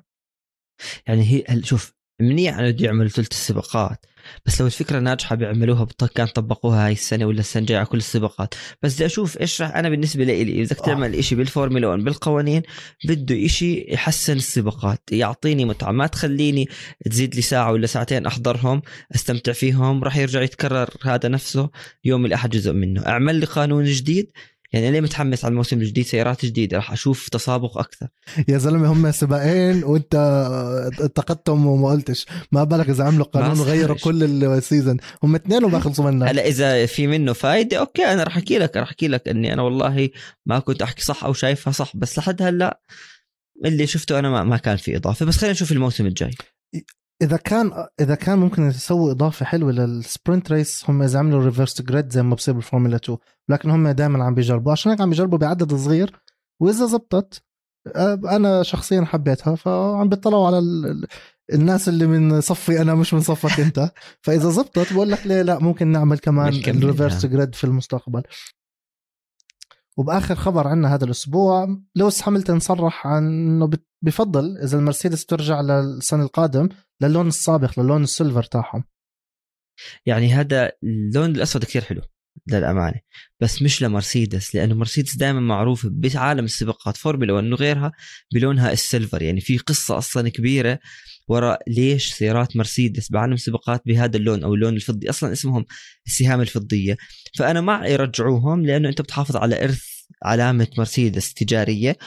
يعني 1.08 1.22
هي 1.22 1.64
شوف 1.64 1.97
منيح 2.20 2.58
انه 2.58 2.76
يعملوا 2.80 3.10
ثلث 3.10 3.32
السباقات. 3.32 4.06
بس 4.46 4.62
لو 4.62 4.68
الفكرة 4.68 5.00
ناجحة 5.00 5.36
بيعملوها 5.36 5.88
كان 6.16 6.28
طبقوها 6.28 6.86
هاي 6.86 6.92
السنة 6.92 7.26
ولا 7.26 7.40
السنة 7.40 7.62
الجاية 7.62 7.78
على 7.78 7.88
كل 7.88 7.98
السباقات. 7.98 8.54
بس 8.84 8.96
بدي 8.96 9.06
أشوف 9.06 9.42
إيش 9.42 9.62
رح 9.62 9.76
أنا 9.76 9.90
بالنسبة 9.90 10.24
لي 10.24 10.42
إذا 10.42 10.76
بدك 10.76 10.86
تعمل 10.86 11.24
شيء 11.24 11.38
بالفورمولا 11.38 11.88
1 11.88 12.04
بالقوانين 12.04 12.62
بده 13.06 13.48
شيء 13.48 13.94
يحسن 13.94 14.34
السباقات 14.34 15.00
يعطيني 15.12 15.66
متعة. 15.66 15.92
ما 15.92 16.08
تخليني 16.08 16.68
تزيد 17.06 17.36
لي 17.36 17.42
ساعة 17.42 17.72
ولا 17.72 17.88
ساعتين 17.88 18.26
أحضرهم 18.26 18.82
أستمتع 19.16 19.52
فيهم 19.52 20.04
راح 20.04 20.18
يرجع 20.18 20.42
يتكرر 20.42 20.90
هذا 21.04 21.30
نفسه 21.30 21.70
يوم 22.04 22.26
الأحد 22.26 22.50
جزء 22.50 22.74
منه. 22.74 23.08
أعمل 23.08 23.36
لي 23.36 23.46
قانون 23.46 23.86
جديد 23.86 24.32
يعني 24.74 24.92
ليه 24.92 25.02
متحمس 25.02 25.46
على 25.46 25.52
الموسم 25.52 25.78
الجديد 25.78 26.06
سيارات 26.06 26.46
جديدة 26.46 26.78
راح 26.78 26.92
أشوف 26.92 27.30
تسابق 27.30 27.78
أكثر. 27.78 28.08
يا 28.48 28.58
زلمة 28.58 28.92
هم 28.92 29.12
سباقين 29.12 29.84
وأنت 29.84 30.16
انتقدتهم 31.02 31.66
وما 31.66 31.90
قلتش. 31.90 32.26
ما 32.52 32.64
بالك 32.64 32.90
إذا 32.90 33.04
عملوا 33.04 33.26
قانون 33.26 33.60
وغيروا 33.60 33.98
كل 33.98 34.44
ال 34.44 34.52
season 34.52 34.98
هم 35.24 35.36
اثنين 35.36 35.64
وما 35.64 35.80
خلصوا 35.80 36.12
منها 36.12 36.32
هلا 36.32 36.48
إذا 36.48 36.86
في 36.86 37.08
منه 37.08 37.34
فايدة 37.34 37.80
okay 37.80 38.06
أنا 38.06 38.24
راح 38.24 38.38
أحكي 38.38 38.58
لك 38.58 38.78
راح 38.78 38.88
أحكي 38.88 39.08
لك 39.08 39.28
إني 39.28 39.54
أنا 39.54 39.62
والله 39.62 40.10
ما 40.46 40.60
كنت 40.60 40.82
أحكي 40.82 41.04
صح 41.04 41.24
أو 41.24 41.34
شايفها 41.34 41.74
صح 41.74 41.98
بس 41.98 42.18
لحد 42.18 42.42
هلأ 42.42 42.82
اللي 43.66 43.88
شفته 43.88 44.20
أنا 44.20 44.30
ما, 44.30 44.44
ما 44.44 44.58
كان 44.58 44.78
في 44.78 44.96
إضافة. 44.96 45.26
بس 45.26 45.38
خلينا 45.38 45.54
نشوف 45.54 45.72
الموسم 45.72 46.06
الجاي. 46.06 46.36
إذا 47.22 47.38
كان 47.38 47.88
إذا 48.00 48.16
كان 48.16 48.40
ممكن 48.40 48.68
يسوي 48.68 49.12
إضافة 49.12 49.46
حلوة 49.46 49.72
لل 49.72 49.92
sprint 49.92 50.52
race 50.52 50.90
هم 50.90 51.02
إذا 51.02 51.20
عملوا 51.20 51.46
reverse 51.46 51.82
grid 51.82 52.12
زي 52.12 52.24
ما 52.24 52.36
بصير 52.36 52.54
بالفورمولا 52.54 52.96
2 52.96 53.18
لكن 53.50 53.70
هم 53.70 53.88
دائما 53.88 54.24
عم 54.24 54.36
بيجربوا. 54.36 54.72
عشان 54.72 54.92
هيك 54.92 55.02
عم 55.02 55.10
بيجربوا 55.10 55.38
بعدد 55.38 55.76
صغير. 55.76 56.20
وإذا 56.62 56.86
زبطت 56.86 57.44
أنا 58.26 58.64
شخصيا 58.64 59.06
حبيتها. 59.06 59.56
فعم 59.56 60.10
بيطلعوا 60.10 60.48
على 60.48 60.62
الناس 61.54 61.90
اللي 61.90 62.08
من 62.08 62.42
صفي 62.42 62.82
أنا 62.82 62.96
مش 62.96 63.14
من 63.14 63.20
صفك 63.20 63.60
أنت. 63.60 63.92
فإذا 64.22 64.50
زبطت 64.50 64.94
بقول 64.94 65.12
لك 65.12 65.28
ليه 65.28 65.42
لا 65.42 65.60
ممكن 65.60 65.88
نعمل 65.88 66.20
كمان 66.20 66.54
ال 66.68 66.75
reverse 66.75 67.26
grid 67.26 67.56
في 67.56 67.64
المستقبل. 67.64 68.24
وبآخر 69.98 70.36
خبر 70.36 70.68
عنا 70.68 70.96
هذا 70.96 71.06
الأسبوع 71.06 71.78
لويس 71.96 72.28
هاملتون 72.28 72.60
صرح 72.60 73.08
عن 73.08 73.24
انه 73.28 73.70
بفضل 74.02 74.58
إذا 74.58 74.78
المرسيدس 74.78 75.26
ترجع 75.26 75.62
للسنة 75.62 76.24
القادم 76.24 76.70
للون 77.02 77.28
السابق 77.28 77.80
للون 77.80 78.04
ال 78.04 78.10
silver 78.10 78.44
تاعهم. 78.44 78.84
يعني 80.06 80.34
هذا 80.34 80.72
اللون 80.84 81.36
الأسود 81.36 81.64
كثير 81.64 81.82
حلو. 81.82 82.02
للأمانة. 82.48 83.00
بس 83.40 83.62
مش 83.62 83.82
لمرسيدس 83.84 84.56
لأنه 84.56 84.76
مرسيدس 84.76 85.16
دائما 85.18 85.40
معروفة 85.40 85.90
بعالم 85.92 86.46
السباقات 86.46 86.98
فورمولا 86.98 87.34
1 87.34 87.46
غيرها 87.54 87.92
بلونها 88.34 88.72
ال 88.72 88.78
silver. 88.78 89.22
يعني 89.22 89.42
في 89.42 89.58
قصة 89.58 89.98
أصلا 89.98 90.30
كبيرة 90.30 90.80
وراء 91.28 91.62
ليش 91.68 92.14
سيارات 92.14 92.58
مرسيدس 92.58 93.12
بعالم 93.12 93.34
السباقات 93.34 93.82
بهذا 93.86 94.18
اللون 94.18 94.44
أو 94.44 94.54
اللون 94.54 94.76
الفضي. 94.76 95.10
أصلا 95.10 95.32
اسمهم 95.34 95.66
السهام 96.08 96.42
الفضية. 96.42 96.98
فأنا 97.38 97.62
مع 97.62 97.88
يرجعوهم 97.88 98.66
لأنه 98.66 98.90
أنت 98.90 99.02
بتحافظ 99.02 99.36
على 99.36 99.64
إرث 99.64 99.84
علامة 100.24 100.68
مرسيدس 100.78 101.34
تجارية. 101.34 101.98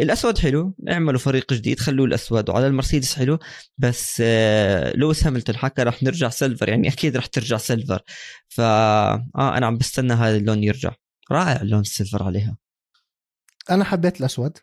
الأسود 0.00 0.38
حلو 0.38 0.74
اعملوا 0.88 1.18
فريق 1.18 1.52
جديد 1.52 1.80
خلوه 1.80 2.06
الأسود 2.06 2.50
وعلى 2.50 2.66
المرسيدس 2.66 3.14
حلو 3.14 3.38
بس 3.78 4.22
آه، 4.24 4.96
لويس 4.96 5.26
هاملتون 5.26 5.56
حكى 5.56 5.82
راح 5.82 6.02
نرجع 6.02 6.28
silver 6.28 6.68
يعني 6.68 6.88
أكيد 6.88 7.16
راح 7.16 7.26
ترجع 7.26 7.56
silver. 7.56 8.02
فا 8.48 8.64
آه 8.64 9.56
أنا 9.56 9.66
عم 9.66 9.78
بستنى 9.78 10.12
هذا 10.12 10.36
اللون 10.36 10.64
يرجع. 10.64 10.92
رائع 11.32 11.60
اللون 11.62 11.80
ال 11.80 11.86
silver 11.86 12.22
عليها. 12.22 12.56
أنا 13.70 13.84
حبيت 13.84 14.20
الأسود. 14.20 14.58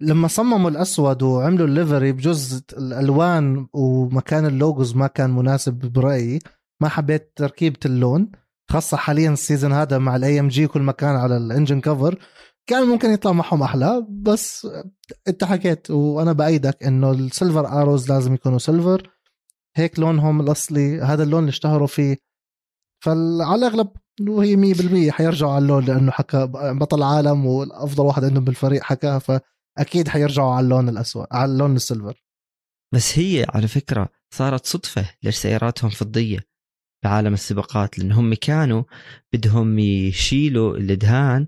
لما 0.00 0.28
صمموا 0.28 0.70
الأسود 0.70 1.22
وعملوا 1.22 1.66
ال 1.66 1.73
livery 1.73 2.12
بجزء 2.12 2.62
الألوان 2.78 3.66
ومكان 3.72 4.46
ال 4.46 4.54
logos 4.54 4.96
ما 4.96 5.06
كان 5.06 5.30
مناسب 5.30 5.74
برأيي 5.74 6.38
ما 6.80 6.88
حبيت 6.88 7.32
تركيبة 7.36 7.78
اللون 7.86 8.32
خاصة 8.70 8.96
حاليا 8.96 9.30
ال 9.30 9.36
season 9.36 9.72
هذا 9.72 9.98
مع 9.98 10.16
ال 10.16 10.40
AMG 10.40 10.66
كل 10.66 10.82
مكان 10.82 11.16
على 11.16 11.36
ال 11.36 11.42
engine 11.42 11.80
cover 11.80 12.18
كان 12.66 12.86
ممكن 12.86 13.10
يطلع 13.10 13.32
معهم 13.32 13.62
أحلى 13.62 14.06
بس 14.10 14.68
أنت 15.28 15.44
حكيت 15.44 15.90
وأنا 15.90 16.32
بأيدك 16.32 16.82
إنه 16.82 17.10
ال 17.10 17.18
Silver 17.18 17.66
Arrows 17.66 18.12
لازم 18.12 18.34
يكونوا 18.34 18.58
silver. 18.58 19.10
هيك 19.76 19.98
لونهم 19.98 20.40
الأصلي 20.40 21.00
هذا 21.00 21.22
اللون 21.22 21.40
اللي 21.40 21.50
اشتهروا 21.50 21.86
فيه. 21.86 22.16
فعلى 23.04 23.54
الأغلب 23.54 23.88
وهي 24.20 24.74
100% 24.74 25.10
حيرجعوا 25.10 25.52
على 25.52 25.62
اللون 25.62 25.84
لأنه 25.84 26.10
حكى 26.10 26.46
بطل 26.52 27.02
عالم 27.02 27.46
والأفضل 27.46 28.04
واحد 28.04 28.24
عندهم 28.24 28.44
بالفريق 28.44 28.82
حكاها 28.82 29.18
فأكيد 29.18 30.08
حيرجعوا 30.08 30.52
على 30.52 30.64
اللون 30.64 30.88
الاسود 30.88 31.26
على 31.32 31.52
اللون 31.52 31.76
ال 31.76 31.82
silver. 31.82 32.24
بس 32.94 33.18
هي 33.18 33.46
على 33.48 33.68
فكرة 33.68 34.08
صارت 34.34 34.66
صدفة 34.66 35.10
ليش 35.22 35.36
سياراتهم 35.36 35.90
فضيه 35.90 36.38
بعالم 37.04 37.34
السباقات 37.34 37.98
لأن 37.98 38.12
هم 38.12 38.34
كانوا 38.34 38.82
بدهم 39.32 39.78
يشيلوا 39.78 40.76
الإدهان 40.76 41.46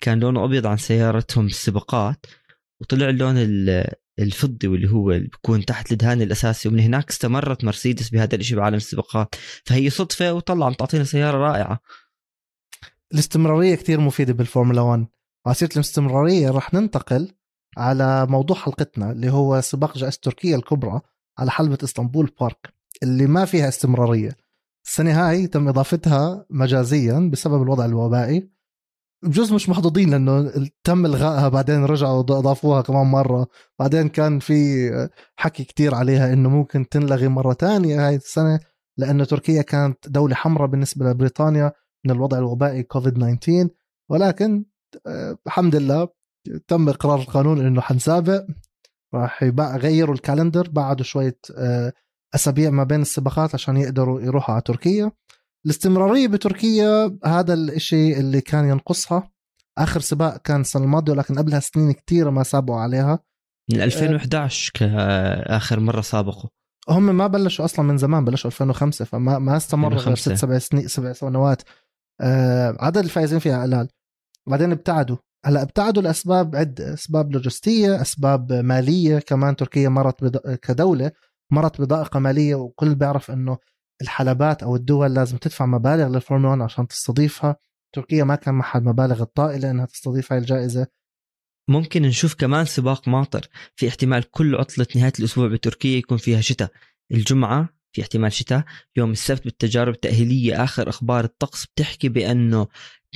كان 0.00 0.20
لونه 0.20 0.44
أبيض 0.44 0.66
عن 0.66 0.76
سيارتهم 0.76 1.46
السباقات 1.46 2.26
وطلع 2.80 3.08
اللون 3.08 3.36
الفضي 4.18 4.68
واللي 4.68 4.90
هو 4.90 5.04
بيكون 5.04 5.64
تحت 5.64 5.92
الدهان 5.92 6.22
الأساسي. 6.22 6.68
ومن 6.68 6.80
هناك 6.80 7.10
استمرت 7.10 7.64
مرسيدس 7.64 8.08
بهذا 8.08 8.34
الشيء 8.34 8.56
بعالم 8.56 8.76
السباقات. 8.76 9.34
فهي 9.64 9.90
صدفة 9.90 10.32
وطلع 10.32 10.66
عم 10.66 10.72
تعطينا 10.72 11.04
سيارة 11.04 11.38
رائعة. 11.38 11.80
الاستمرارية 13.12 13.74
كثير 13.74 14.00
مفيدة 14.00 14.32
بالفورمولا 14.32 14.80
1 14.80 15.06
وعسيره 15.46 15.70
الاستمرارية 15.74 16.50
رح 16.50 16.74
ننتقل 16.74 17.32
على 17.76 18.26
موضوع 18.26 18.56
حلقتنا 18.56 19.12
اللي 19.12 19.30
هو 19.30 19.60
سباق 19.60 19.98
جائزة 19.98 20.18
تركيا 20.22 20.56
الكبرى 20.56 21.00
على 21.38 21.50
حلبة 21.50 21.78
إسطنبول 21.84 22.32
بارك 22.40 22.74
اللي 23.02 23.26
ما 23.26 23.44
فيها 23.44 23.68
استمرارية. 23.68 24.36
السنة 24.86 25.28
هاي 25.28 25.46
تم 25.46 25.68
إضافتها 25.68 26.46
مجازيا 26.50 27.30
بسبب 27.32 27.62
الوضع 27.62 27.84
الوبائي. 27.84 28.55
بجوز 29.22 29.52
مش 29.52 29.68
محظوظين 29.68 30.10
لأنه 30.10 30.52
تم 30.84 31.06
إلغائها 31.06 31.48
بعدين 31.48 31.84
رجعوا 31.84 32.20
اضافوها 32.20 32.82
كمان 32.82 33.06
مرة. 33.06 33.46
بعدين 33.78 34.08
كان 34.08 34.38
في 34.38 34.90
حكي 35.36 35.64
كتير 35.64 35.94
عليها 35.94 36.32
إنه 36.32 36.48
ممكن 36.48 36.88
تنلغي 36.88 37.28
مرة 37.28 37.52
تانية 37.52 38.08
هاي 38.08 38.16
السنة 38.16 38.60
لأنه 38.98 39.24
تركيا 39.24 39.62
كانت 39.62 40.08
دولة 40.08 40.34
حمراء 40.34 40.68
بالنسبة 40.68 41.10
لبريطانيا 41.10 41.72
من 42.04 42.10
الوضع 42.10 42.38
الوبائي 42.38 42.82
كوفيد 42.82 43.14
19 43.14 43.68
ولكن 44.10 44.64
آه، 45.06 45.38
الحمد 45.46 45.76
لله 45.76 46.08
تم 46.68 46.88
إقرار 46.88 47.18
القانون 47.18 47.66
إنه 47.66 47.80
حنسابق. 47.80 48.46
راح 49.14 49.42
يغيروا 49.42 50.14
الكالندر 50.14 50.68
بعدوا 50.68 51.04
شوية 51.04 51.38
آه، 51.56 51.92
أسابيع 52.34 52.70
ما 52.70 52.84
بين 52.84 53.02
السباقات 53.02 53.54
عشان 53.54 53.76
يقدروا 53.76 54.20
يروحوا 54.20 54.54
على 54.54 54.62
تركيا. 54.62 55.12
الاستمرارية 55.66 56.28
بتركيا 56.28 57.18
هذا 57.24 57.54
الشيء 57.54 58.18
اللي 58.18 58.40
كان 58.40 58.68
ينقصها. 58.68 59.30
آخر 59.78 60.00
سباق 60.00 60.36
كان 60.36 60.60
السنة 60.60 60.84
الماضيه 60.84 61.12
ولكن 61.12 61.38
قبلها 61.38 61.60
سنين 61.60 61.92
كثيره 61.92 62.30
ما 62.30 62.42
سابقوا 62.42 62.80
عليها. 62.80 63.18
من 63.72 63.80
2011 63.80 64.72
كاخر 64.74 65.80
مرة 65.80 66.00
سابقوا. 66.00 66.50
هم 66.88 67.16
ما 67.16 67.26
بلشوا 67.26 67.64
أصلا 67.64 67.84
من 67.84 67.98
زمان 67.98 68.24
بلشوا 68.24 68.50
2005 68.50 69.04
فما 69.04 69.38
ما 69.38 69.56
استمروا 69.56 69.98
غير 69.98 70.14
ست 70.14 70.32
سبع 70.32 70.58
سنين 70.58 70.88
سبع 70.88 71.12
سنوات. 71.12 71.62
آه 72.20 72.76
عدد 72.80 72.98
الفائزين 72.98 73.38
فيها 73.38 73.62
قلال. 73.62 73.88
بعدين 74.48 74.72
ابتعدوا. 74.72 75.16
هلا 75.46 75.62
ابتعدوا 75.62 76.02
لأسباب 76.02 76.56
عده 76.56 76.94
أسباب 76.94 77.32
لوجستية 77.32 78.00
أسباب 78.00 78.52
مالية 78.52 79.18
كمان. 79.18 79.56
تركيا 79.56 79.88
مرت 79.88 80.24
بد... 80.24 80.58
كدولة 80.62 81.12
مرت 81.52 81.80
بضائقه 81.80 82.20
مالية 82.20 82.54
وكل 82.54 82.94
بيعرف 82.94 83.30
إنه 83.30 83.58
الحلبات 84.02 84.62
أو 84.62 84.76
الدول 84.76 85.14
لازم 85.14 85.36
تدفع 85.36 85.66
مبالغ 85.66 86.08
للفورمولا 86.08 86.50
1 86.50 86.62
عشان 86.62 86.88
تستضيفها. 86.88 87.56
تركيا 87.92 88.24
ما 88.24 88.34
كان 88.34 88.54
معها 88.54 88.78
المبالغ 88.78 89.22
الطائلة 89.22 89.70
إنها 89.70 89.86
تستضيف 89.86 90.32
هاي 90.32 90.40
الجائزة. 90.40 90.86
ممكن 91.68 92.02
نشوف 92.02 92.34
كمان 92.34 92.64
سباق 92.64 93.08
ماطر 93.08 93.48
في 93.76 93.88
احتمال 93.88 94.30
كل 94.30 94.54
عطلة 94.54 94.86
نهاية 94.96 95.12
الأسبوع 95.18 95.48
بتركيا 95.48 95.98
يكون 95.98 96.18
فيها 96.18 96.40
شتاء. 96.40 96.70
الجمعة 97.12 97.68
في 97.92 98.02
احتمال 98.02 98.32
شتاء 98.32 98.64
يوم 98.96 99.10
السبت 99.10 99.44
بالتجارب 99.44 99.94
التأهيلية 99.94 100.64
آخر 100.64 100.88
أخبار 100.88 101.24
الطقس 101.24 101.66
بتحكي 101.66 102.08
بأنه 102.08 102.66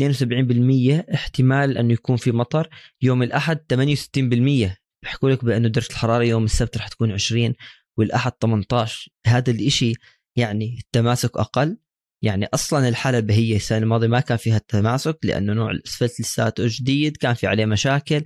72% 0.00 1.14
احتمال 1.14 1.78
أنه 1.78 1.92
يكون 1.92 2.16
في 2.16 2.32
مطر. 2.32 2.68
يوم 3.02 3.22
الأحد 3.22 3.56
68% 3.56 4.76
بيحكوا 5.02 5.30
لك 5.30 5.44
بأنه 5.44 5.68
درجة 5.68 5.90
الحرارة 5.90 6.24
يوم 6.24 6.44
السبت 6.44 6.78
رح 6.78 6.88
تكون 6.88 7.12
20 7.12 7.54
والأحد 7.96 8.32
18 8.40 9.10
هذا 9.26 9.50
الإشي 9.50 9.92
يعني 10.40 10.78
التماسك 10.78 11.36
أقل. 11.36 11.78
يعني 12.22 12.48
أصلا 12.54 12.88
الحلبة 12.88 13.34
هي 13.34 13.56
السنة 13.56 13.78
الماضية 13.78 14.06
ما 14.06 14.20
كان 14.20 14.36
فيها 14.36 14.56
التماسك 14.56 15.18
لأنه 15.24 15.52
نوع 15.52 15.70
الأسفلت 15.70 16.20
لساته 16.20 16.64
جديد 16.66 17.16
كان 17.16 17.34
في 17.34 17.46
عليه 17.46 17.66
مشاكل 17.66 18.22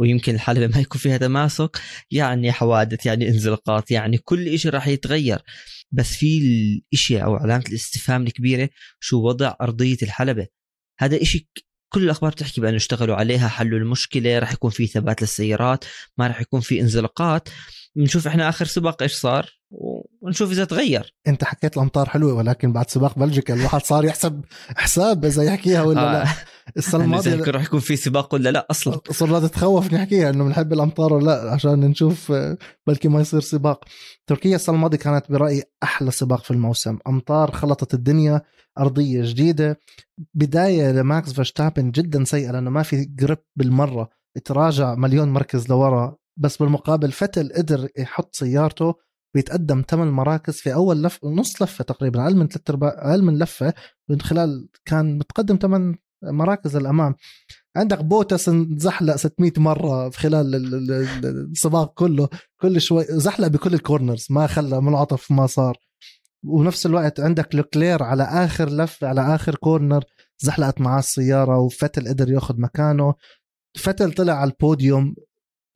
ويمكن 0.00 0.34
الحلبة 0.34 0.66
ما 0.74 0.80
يكون 0.80 1.00
فيها 1.00 1.16
تماسك. 1.16 1.80
يعني 2.10 2.52
حوادث 2.52 3.06
يعني 3.06 3.28
انزلاقات 3.28 3.90
يعني 3.90 4.18
كل 4.18 4.58
شيء 4.58 4.72
راح 4.72 4.88
يتغير. 4.88 5.42
بس 5.92 6.16
في 6.16 6.38
الإشي 6.38 7.22
أو 7.22 7.36
علامة 7.36 7.64
الاستفهام 7.68 8.26
الكبيرة 8.26 8.68
شو 9.00 9.22
وضع 9.28 9.54
أرضية 9.60 9.98
الحلبة. 10.02 10.46
هذا 11.00 11.22
إشي 11.22 11.48
كل 11.92 12.02
الأخبار 12.04 12.30
بتحكي 12.30 12.60
بأنه 12.60 12.76
اشتغلوا 12.76 13.16
عليها 13.16 13.48
حلوا 13.48 13.78
المشكلة 13.78 14.38
راح 14.38 14.52
يكون 14.52 14.70
في 14.70 14.86
ثبات 14.86 15.22
للسيارات 15.22 15.84
ما 16.18 16.26
راح 16.26 16.40
يكون 16.40 16.60
في 16.60 16.80
انزلاقات. 16.80 17.48
بنشوف 17.96 18.26
إحنا 18.26 18.48
آخر 18.48 18.64
سباق 18.64 19.02
إيش 19.02 19.14
صار 19.14 19.50
ونشوف 20.20 20.50
إذا 20.50 20.64
تغير. 20.64 21.14
أنت 21.26 21.44
حكيت 21.44 21.76
الأمطار 21.76 22.08
حلوة 22.08 22.32
ولكن 22.32 22.72
بعد 22.72 22.90
سباق 22.90 23.18
بلجيكا 23.18 23.54
الواحد 23.54 23.82
صار 23.82 24.04
يحسب 24.04 24.44
حساب 24.76 25.24
إذا 25.24 25.42
يحكيها 25.42 25.82
ولا 25.82 26.10
آه. 26.10 26.12
لا 26.12 26.30
السنة 26.76 27.04
الماضية 27.04 27.50
راح 27.50 27.62
يكون 27.64 27.80
في 27.80 27.96
سباق 27.96 28.34
ولا 28.34 28.50
لا 28.50 28.66
أصلا. 28.70 29.00
صرنا 29.10 29.40
تتخوف 29.40 29.92
نحكيها 29.92 30.30
إنه 30.30 30.44
بنحب 30.44 30.72
الأمطار 30.72 31.12
ولا 31.12 31.24
لا 31.24 31.52
عشان 31.52 31.80
نشوف 31.80 32.32
بلكي 32.86 33.08
ما 33.08 33.20
يصير 33.20 33.40
سباق. 33.40 33.84
تركيا 34.26 34.56
السنة 34.56 34.74
الماضية 34.74 34.98
كانت 34.98 35.32
برأيي 35.32 35.62
أحلى 35.82 36.10
سباق 36.10 36.44
في 36.44 36.50
الموسم. 36.50 36.98
أمطار 37.06 37.50
خلطت 37.50 37.94
الدنيا 37.94 38.42
أرضية 38.78 39.22
جديدة. 39.24 39.78
بداية 40.34 40.92
لماكس 40.92 41.32
فيرستابن 41.32 41.90
جدا 41.90 42.24
سيئة 42.24 42.50
لأنه 42.50 42.70
ما 42.70 42.82
في 42.82 43.04
grip 43.04 43.38
بالمرة. 43.56 44.08
تراجع 44.44 44.94
مليون 44.94 45.28
مركز 45.28 45.68
لورا. 45.68 46.16
بس 46.36 46.56
بالمقابل 46.56 47.12
فيتل 47.12 47.52
قدر 47.52 47.88
يحط 47.98 48.34
سيارته 48.34 48.94
بيتقدم 49.34 49.84
ثمان 49.88 50.08
مراكز 50.08 50.54
في 50.54 50.74
أول 50.74 51.02
لف 51.02 51.24
نص 51.24 51.62
لفة 51.62 51.84
تقريبا 51.84 52.24
أقل 52.24 52.36
من 52.36 52.48
ثلاث 52.48 52.70
ارباع 52.70 52.94
أقل 52.98 53.22
من 53.22 53.38
لفة 53.38 53.74
من 54.08 54.20
خلال 54.20 54.68
كان 54.84 55.18
متقدم 55.18 55.58
ثمان 55.62 55.96
مراكز 56.22 56.76
الامام 56.76 57.14
عندك 57.76 58.04
بوتاس 58.04 58.50
زحلق 58.76 59.16
600 59.16 59.52
مرة 59.56 60.08
في 60.08 60.18
خلال 60.18 60.54
السباق 61.24 61.94
كله 61.94 62.28
كل 62.60 62.80
شوي 62.80 63.04
زحلق 63.08 63.46
بكل 63.46 63.74
ال 63.74 63.81
corners 63.81 64.26
ما 64.30 64.46
خلى 64.46 64.80
منعطف 64.80 65.30
ما 65.30 65.46
صار. 65.46 65.76
ونفس 66.44 66.86
الوقت 66.86 67.20
عندك 67.20 67.54
لوكلير 67.54 68.02
على 68.02 68.22
آخر 68.22 68.70
لفه 68.70 69.08
على 69.08 69.34
آخر 69.34 69.54
corner 69.54 70.04
زحلقت 70.38 70.80
معاه 70.80 70.98
السيارة 70.98 71.58
وفيتل 71.58 72.08
قدر 72.08 72.30
ياخذ 72.30 72.60
مكانه. 72.60 73.14
فيتل 73.78 74.12
طلع 74.12 74.32
على 74.32 74.50
البوديوم 74.50 75.14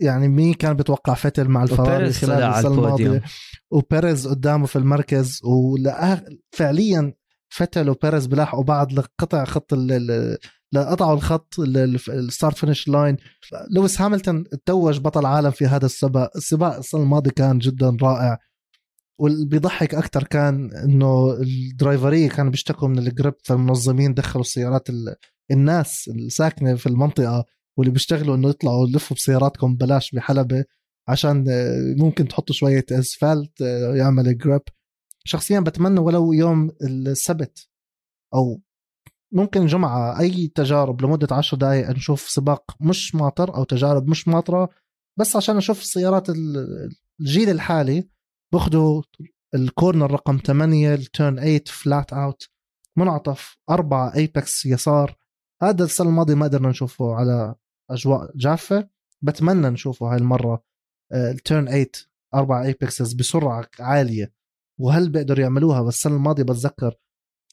يعني 0.00 0.28
مين 0.28 0.54
كان 0.54 0.74
بتوقع 0.74 1.14
فيتل 1.14 1.48
مع 1.48 1.62
الفراري 1.62 2.12
خلال 2.12 2.42
السنة 2.42 2.72
الماضيه 2.72 3.22
وبيريز 3.70 4.28
قدامه 4.28 4.66
في 4.66 4.76
المركز 4.76 5.40
وفعليا 5.44 7.12
فيتل 7.48 7.90
وبيريز 7.90 8.26
بلاحقوا 8.26 8.64
بعض 8.64 8.92
لقطع 8.92 9.44
خط 9.44 9.72
لقطعوا 10.72 11.14
الخط 11.14 11.54
ال 12.08 12.16
start 12.16 12.56
finish 12.56 12.88
line 12.88 13.16
لويس 13.70 14.00
هاملتون 14.00 14.44
توج 14.66 14.98
بطل 14.98 15.26
عالم 15.26 15.50
في 15.50 15.66
هذا 15.66 15.86
السباق. 15.86 16.30
السباق 16.36 16.76
السنة 16.76 17.02
الماضية 17.02 17.30
كان 17.30 17.58
جدا 17.58 17.96
رائع. 18.02 18.38
واللي 19.20 19.46
بيضحك 19.46 19.94
أكثر 19.94 20.22
كان 20.22 20.70
إنه 20.72 21.32
ال 21.32 21.43
driverية 21.43 22.28
كانوا 22.28 22.50
بيشتكوا 22.50 22.88
من 22.88 22.98
ال 22.98 23.05
grip 23.05 23.34
فالمنظمين 23.44 24.14
دخلوا 24.14 24.44
السيارات 24.44 24.88
الناس 25.50 26.10
الساكنة 26.14 26.74
في 26.74 26.86
المنطقة. 26.86 27.44
واللي 27.78 27.92
بيشتغلوا 27.92 28.36
إنه 28.36 28.48
يطلعوا 28.48 28.88
يلفوا 28.88 29.16
بسياراتكم 29.16 29.76
بلاش 29.76 30.10
بحلبة 30.10 30.64
عشان 31.08 31.44
آه، 31.48 31.94
ممكن 31.98 32.28
تحطوا 32.28 32.54
شوية 32.54 32.84
أسفلت 32.92 33.62
آه، 33.62 33.94
يعمل 33.94 34.38
grip 34.38 34.62
شخصيا 35.24 35.60
بتمنى 35.60 36.00
ولو 36.00 36.32
يوم 36.32 36.70
السبت 36.82 37.68
أو 38.34 38.60
ممكن 39.32 39.66
جمعة 39.66 40.20
أي 40.20 40.48
تجارب 40.48 41.02
لمدة 41.02 41.36
عشر 41.36 41.56
دقائق 41.56 41.90
نشوف 41.90 42.20
سباق 42.20 42.76
مش 42.80 43.14
ماطر 43.14 43.54
أو 43.56 43.64
تجارب 43.64 44.08
مش 44.08 44.28
ماطرة 44.28 44.70
بس 45.18 45.36
عشان 45.36 45.56
نشوف 45.56 45.80
السيارات 45.80 46.26
الجيل 47.20 47.50
الحالي 47.50 48.08
باخذوا 48.52 49.02
ال 49.54 49.62
corner 49.62 50.10
رقم 50.10 50.38
8 50.46 50.94
ال 50.94 51.03
turn 51.03 51.36
8 51.36 51.60
flat 51.66 52.12
out 52.12 52.48
منعطف 52.96 53.58
أربعة 53.70 54.14
apex 54.14 54.66
يسار. 54.66 55.16
هذا 55.62 55.84
السنة 55.84 56.08
الماضية 56.08 56.34
ما 56.34 56.44
قدرنا 56.44 56.68
نشوفه 56.68 57.14
على 57.14 57.54
أجواء 57.90 58.36
جافة. 58.36 58.88
بتمنى 59.22 59.70
نشوفه 59.70 60.12
هاي 60.12 60.16
المرة 60.16 60.64
ال 61.12 61.23
turn 61.23 61.66
8 61.66 61.86
أربع 62.34 62.62
apexes 62.62 63.12
بسرعة 63.12 63.68
عالية. 63.80 64.32
وهل 64.80 65.08
بيقدروا 65.08 65.40
يعملوها؟ 65.40 65.82
بس 65.82 65.94
السنة 65.96 66.16
الماضية 66.16 66.42
بتذكر 66.42 66.94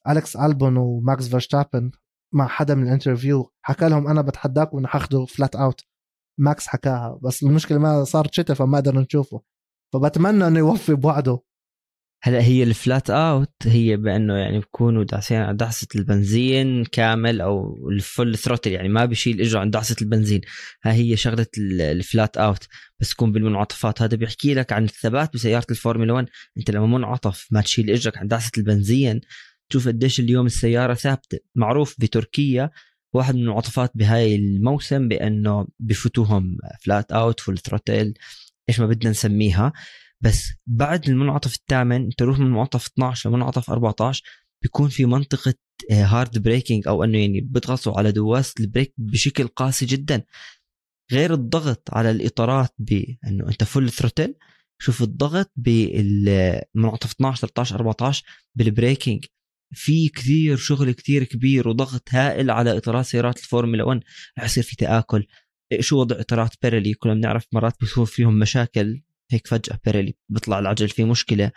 ألكس 0.09 0.35
ألبون 0.35 0.77
وماكس 0.77 1.27
فيرستابن 1.27 1.91
مع 2.33 2.47
حدا 2.47 2.75
من 2.75 2.83
ال 2.83 2.89
interview. 2.89 3.51
حكى 3.61 3.89
لهم 3.89 4.07
أنا 4.07 4.21
بتحداكم 4.21 4.77
إنه 4.77 4.87
حاخده 4.87 5.25
flat 5.25 5.55
out 5.55 5.81
ماكس 6.39 6.67
حكاها. 6.67 7.19
بس 7.23 7.43
المشكلة 7.43 7.77
ما 7.77 8.03
صارت 8.03 8.33
شتاء 8.33 8.55
فما 8.55 8.77
قدرنا 8.77 9.01
نشوفه. 9.01 9.41
فبتمنى 9.93 10.47
إنه 10.47 10.59
يوفي 10.59 10.93
بوعده. 10.93 11.39
هلا 12.25 12.41
هي 12.41 12.63
ال 12.63 12.73
flat 12.73 13.09
out 13.09 13.53
هي 13.65 13.97
بأنه 13.97 14.33
يعني 14.33 14.59
بكونوا 14.59 15.03
داسين 15.03 15.37
على 15.37 15.57
دعسه 15.57 15.87
البنزين 15.95 16.85
كامل 16.85 17.41
أو 17.41 17.77
ال 17.89 17.99
full 17.99 18.37
throttle 18.37 18.71
يعني 18.71 18.89
ما 18.89 19.05
بيشيل 19.05 19.41
إجرة 19.41 19.59
عن 19.59 19.69
دعسه 19.69 19.95
البنزين. 20.01 20.41
ها 20.83 20.93
هي 20.93 21.17
شغلة 21.17 21.47
ال 21.57 21.73
flat 21.73 22.37
out. 22.37 22.67
بس 22.99 23.09
تكون 23.09 23.31
بالمنعطفات 23.31 24.01
هذا 24.01 24.17
بيحكي 24.17 24.53
لك 24.53 24.73
عن 24.73 24.83
الثبات 24.83 25.33
بسيارة 25.33 25.65
الفورمولا 25.71 26.13
1 26.13 26.27
أنت 26.57 26.71
لما 26.71 26.85
منعطف 26.85 27.47
ما 27.51 27.61
تشيل 27.61 27.89
إجرك 27.89 28.17
عن 28.17 28.27
دعسه 28.27 28.51
البنزين. 28.57 29.21
تشوف 29.69 29.87
قديش 29.87 30.19
اليوم 30.19 30.45
السيارة 30.45 30.93
ثابتة. 30.93 31.39
معروف 31.55 31.95
بتركيا 31.99 32.69
واحد 33.13 33.35
من 33.35 33.41
المنعطفات 33.41 33.91
بهاي 33.95 34.35
الموسم 34.35 35.07
بأنه 35.07 35.67
بفوتوهم 35.79 36.57
flat 36.81 37.11
out 37.11 37.39
full 37.39 37.57
throttle. 37.57 38.13
إيش 38.69 38.79
ما 38.79 38.87
بدنا 38.87 39.09
نسميها. 39.09 39.73
بس 40.23 40.53
بعد 40.67 41.09
المنعطف 41.09 41.55
الثامن 41.55 42.09
تروح 42.09 42.39
من 42.39 42.51
منعطف 42.51 42.85
12 42.85 43.29
لمنعطف 43.29 43.69
14 43.69 44.23
بيكون 44.61 44.89
في 44.89 45.05
منطقة 45.05 45.53
hard 45.91 46.37
آه، 46.37 46.41
braking 46.41 46.87
أو 46.87 47.03
إنه 47.03 47.17
يعني 47.17 47.41
بيضغطوا 47.41 47.97
على 47.97 48.11
دواسة 48.11 48.53
ال 48.59 48.65
brake 48.65 48.93
بشكل 48.97 49.47
قاسي 49.47 49.85
جدا. 49.85 50.23
غير 51.11 51.33
الضغط 51.33 51.89
على 51.93 52.11
الإطارات 52.11 52.73
بانه 52.79 53.49
أنت 53.49 53.63
full 53.63 53.91
throttle 53.91 54.35
شوف 54.81 55.01
الضغط 55.01 55.51
بالمنعطف 55.55 57.11
12 57.11 57.39
13 57.47 57.75
14 57.75 58.23
بال 58.55 58.71
braking 58.71 59.25
في 59.73 60.09
كثير 60.09 60.57
شغل 60.57 60.91
كثير 60.91 61.23
كبير 61.23 61.67
وضغط 61.67 62.09
هائل 62.09 62.51
على 62.51 62.77
إطارات 62.77 63.05
سيارات 63.05 63.37
الفورمولا 63.37 63.83
1 63.83 64.01
رح 64.39 64.45
يصير 64.45 64.63
في 64.63 64.75
تآكل. 64.75 65.27
شو 65.79 65.99
وضع 65.99 66.19
إطارات 66.19 66.51
بيريلي؟ 66.61 66.93
كلنا 66.93 67.15
بنعرف 67.15 67.47
مرات 67.53 67.79
بيصير 67.79 68.05
فيهم 68.05 68.39
مشاكل. 68.39 69.01
هيك 69.31 69.47
فجأة 69.47 69.79
بيريلي 69.85 70.15
بيطلع 70.29 70.59
العجل 70.59 70.89
فيه 70.89 71.03
مشكلة. 71.05 71.51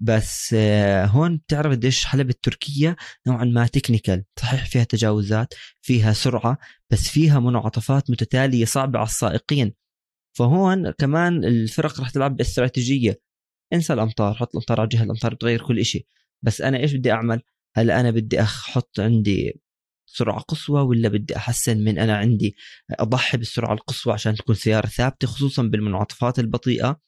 بس 0.00 0.54
آه، 0.58 1.06
هون 1.06 1.36
بتعرف 1.36 1.72
قديش 1.72 2.04
حلبة 2.04 2.34
تركيا 2.42 2.96
نوعا 3.26 3.44
ما 3.44 3.66
تكنيكال 3.66 4.24
صحيح 4.40 4.66
فيها 4.66 4.84
تجاوزات 4.84 5.54
فيها 5.82 6.12
سرعة 6.12 6.58
بس 6.90 7.08
فيها 7.08 7.40
منعطفات 7.40 8.10
متتالية 8.10 8.64
صعبة 8.64 8.98
على 8.98 9.08
السائقين. 9.08 9.74
فهون 10.38 10.90
كمان 10.90 11.44
الفرق 11.44 12.00
راح 12.00 12.10
تلعب 12.10 12.36
باستراتيجية. 12.36 13.20
انسى 13.72 13.92
الأمطار 13.92 14.34
حط 14.34 14.48
الأمطار 14.56 14.80
على 14.80 14.88
جهه 14.88 15.02
الأمطار 15.04 15.34
بتغير 15.34 15.62
كل 15.62 15.84
شيء 15.84 16.06
بس 16.44 16.60
أنا 16.60 16.78
إيش 16.78 16.94
بدي 16.94 17.12
أعمل؟ 17.12 17.42
هلأ 17.76 18.00
أنا 18.00 18.10
بدي 18.10 18.42
أحط 18.42 19.00
عندي 19.00 19.60
سرعه 20.16 20.40
قصوى 20.40 20.80
ولا 20.80 21.08
بدي 21.08 21.36
أحسن 21.36 21.84
من 21.84 21.98
أنا 21.98 22.16
عندي 22.16 22.56
أضحي 22.90 23.38
بالسرعه 23.38 23.72
القصوى 23.72 24.12
عشان 24.12 24.34
تكون 24.34 24.54
سيارة 24.54 24.86
ثابتة 24.86 25.26
خصوصا 25.26 25.62
بالمنعطفات 25.62 26.38
البطيئة. 26.38 27.00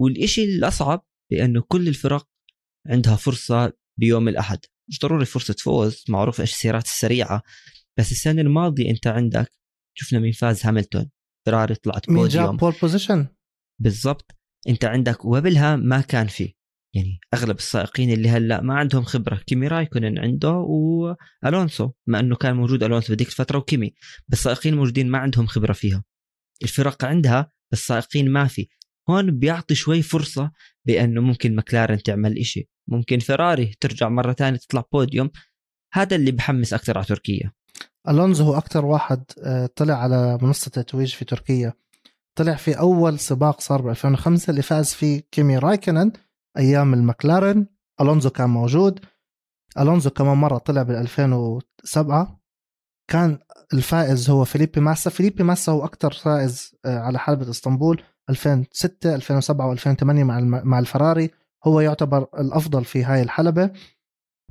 والإشي 0.00 0.44
الأصعب 0.44 1.06
بأنه 1.30 1.60
كل 1.68 1.88
الفرق 1.88 2.28
عندها 2.86 3.16
فرصة 3.16 3.72
بيوم 3.98 4.28
الأحد. 4.28 4.58
مش 4.88 4.98
ضروري 5.00 5.24
فرصة 5.24 5.54
فوز 5.58 6.04
معروف 6.08 6.40
إيش 6.40 6.52
السيارات 6.52 6.84
السريعة 6.84 7.42
بس 7.98 8.12
السنة 8.12 8.42
الماضية 8.42 8.90
أنت 8.90 9.06
عندك 9.06 9.52
شفنا 9.94 10.18
مين 10.18 10.32
فاز 10.32 10.66
هاملتون. 10.66 11.10
فراري 11.46 11.74
طلعت 11.74 12.06
بوديوم. 12.06 12.22
مين 12.22 12.28
جاب 12.28 12.56
pole 12.56 12.74
position 12.82 13.26
بالضبط. 13.80 14.36
أنت 14.68 14.84
عندك 14.84 15.24
وقبلها 15.24 15.76
ما 15.76 16.00
كان 16.00 16.26
في 16.26 16.54
يعني 16.94 17.20
أغلب 17.34 17.56
السائقين 17.56 18.10
اللي 18.10 18.28
هلأ 18.28 18.60
ما 18.60 18.74
عندهم 18.74 19.02
خبرة. 19.02 19.36
كيمي 19.36 19.68
رايكونن 19.68 20.18
عنده 20.18 20.52
والونسو 20.52 21.90
مع 22.06 22.20
إنه 22.20 22.36
كان 22.36 22.56
موجود 22.56 22.82
ألونسو 22.82 23.08
بهذيك 23.08 23.28
الفترة 23.28 23.58
وكيمي 23.58 23.94
بس 24.28 24.38
السائقين 24.38 24.72
الموجودين 24.72 25.10
ما 25.10 25.18
عندهم 25.18 25.46
خبرة 25.46 25.72
فيها. 25.72 26.04
الفرق 26.62 27.04
عندها 27.04 27.52
بس 27.72 27.80
السائقين 27.80 28.30
ما 28.30 28.46
في. 28.46 28.68
هون 29.10 29.38
بيعطي 29.38 29.74
شوي 29.74 30.02
فرصة 30.02 30.50
بأنه 30.86 31.20
ممكن 31.20 31.56
مكلارن 31.56 32.02
تعمل 32.02 32.38
إشي. 32.38 32.68
ممكن 32.88 33.18
فيراري 33.18 33.74
ترجع 33.80 34.08
مرة 34.08 34.32
ثانية 34.32 34.58
تطلع 34.58 34.84
بوديوم. 34.92 35.30
هذا 35.92 36.16
اللي 36.16 36.30
بحمس 36.30 36.74
أكثر 36.74 36.98
على 36.98 37.06
تركيا. 37.06 37.52
ألونزو 38.08 38.44
هو 38.44 38.58
أكثر 38.58 38.84
واحد 38.84 39.24
آه، 39.44 39.70
طلع 39.76 39.94
على 39.94 40.38
منصة 40.42 40.66
التتويج 40.66 41.14
في 41.14 41.24
تركيا. 41.24 41.72
طلع 42.34 42.54
في 42.54 42.78
أول 42.78 43.18
سباق 43.18 43.60
صار 43.60 43.82
ب 43.82 43.88
2005 43.88 44.50
اللي 44.50 44.62
فاز 44.62 44.94
فيه 44.94 45.22
كيمي 45.30 45.58
رايكنن 45.58 46.12
أيام 46.58 46.94
المكلارن 46.94 47.66
ألونزو 48.00 48.30
كان 48.30 48.50
موجود. 48.50 49.00
ألونزو 49.78 50.10
كمان 50.10 50.36
مرة 50.36 50.58
طلع 50.58 50.82
بال 50.82 50.96
2007 50.96 52.40
كان 53.10 53.38
الفائز 53.74 54.30
هو 54.30 54.44
فيليبي 54.44 54.80
ماسا. 54.80 55.10
فيليبي 55.10 55.44
ماسا 55.44 55.72
هو 55.72 55.84
أكثر 55.84 56.12
فائز 56.12 56.74
آه، 56.84 56.98
على 56.98 57.18
حلبة 57.18 57.50
إسطنبول 57.50 58.02
2006 58.30 59.14
2007 59.14 59.74
و2008 59.74 60.02
مع 60.02 60.40
مع 60.64 60.78
الفراري. 60.78 61.30
هو 61.64 61.80
يعتبر 61.80 62.26
الأفضل 62.38 62.84
في 62.84 63.04
هاي 63.04 63.22
الحلبة. 63.22 63.70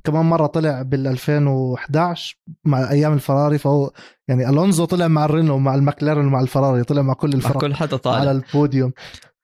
كمان 0.04 0.24
مرة 0.24 0.46
طلع 0.46 0.82
بال 0.82 1.06
2011 1.06 2.36
مع 2.64 2.90
أيام 2.90 3.12
الفراري. 3.12 3.58
فهو 3.58 3.92
يعني 4.28 4.48
ألونزو 4.48 4.84
طلع 4.84 5.08
مع 5.08 5.24
الرينو 5.24 5.58
مع 5.58 5.74
المكلارن 5.74 6.26
ومع 6.26 6.40
الفراري 6.40 6.84
طلع 6.84 7.02
مع 7.02 7.14
كل 7.14 7.32
الفرق 7.32 7.60
كل 7.60 7.74
حدا 7.74 7.96
طالع. 7.96 8.18
على 8.18 8.30
البوديوم. 8.30 8.92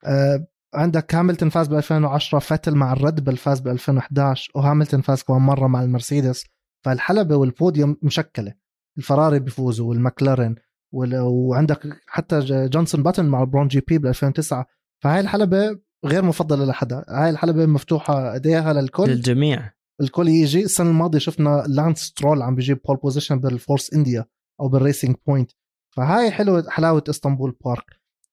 آه 0.04 0.46
عندك 0.74 1.14
هاملتون 1.14 1.48
فاز 1.48 1.68
ب 1.68 1.74
2010 1.74 2.38
فيتل 2.38 2.74
مع 2.74 2.92
الريد 2.92 3.24
بل 3.24 3.37
فاز 3.37 3.61
ب 3.61 3.68
2011 3.68 4.52
وهاملتون 4.54 5.00
فاز 5.00 5.22
كمان 5.22 5.40
مرة 5.40 5.66
مع 5.66 5.83
المرسيدس. 5.83 6.44
فالحلبة 6.85 7.37
والبوديوم 7.37 7.96
مشكلة. 8.02 8.54
الفراري 8.98 9.38
بيفوزوا 9.38 9.88
والمكلارن 9.88 10.54
وعندك 10.92 11.81
حتى 12.07 12.40
جونسون 12.68 13.02
باتن 13.02 13.26
مع 13.26 13.44
برون 13.44 13.68
جي 13.68 13.81
بي 13.81 13.98
ب 13.98 14.07
2009 14.07 14.66
فهاي 15.02 15.20
الحلبة 15.20 15.78
غير 16.04 16.24
مفضلة 16.24 16.64
لحدا. 16.64 17.04
هاي 17.09 17.31
الحلبة 17.31 17.66
مفتوحة 17.66 18.33
إيديها 18.33 18.72
للكل. 18.72 19.11
للجميع. 19.11 19.72
الكل 20.00 20.28
يجي. 20.28 20.64
السنة 20.64 20.90
الماضية 20.90 21.18
شفنا 21.18 21.64
لانس 21.68 21.98
سترول 21.98 22.42
عم 22.42 22.54
بيجيب 22.54 22.81
pole 22.88 22.96
position 22.96 23.40
بالفورس 23.40 23.94
إنديا 23.94 24.24
أو 24.61 24.68
بالريسنج 24.68 25.16
بوينت 25.26 25.50
فهاي 25.96 26.31
حلوة 26.31 26.70
حلاوة 26.70 27.04
إسطنبول 27.11 27.57
بارك. 27.64 27.85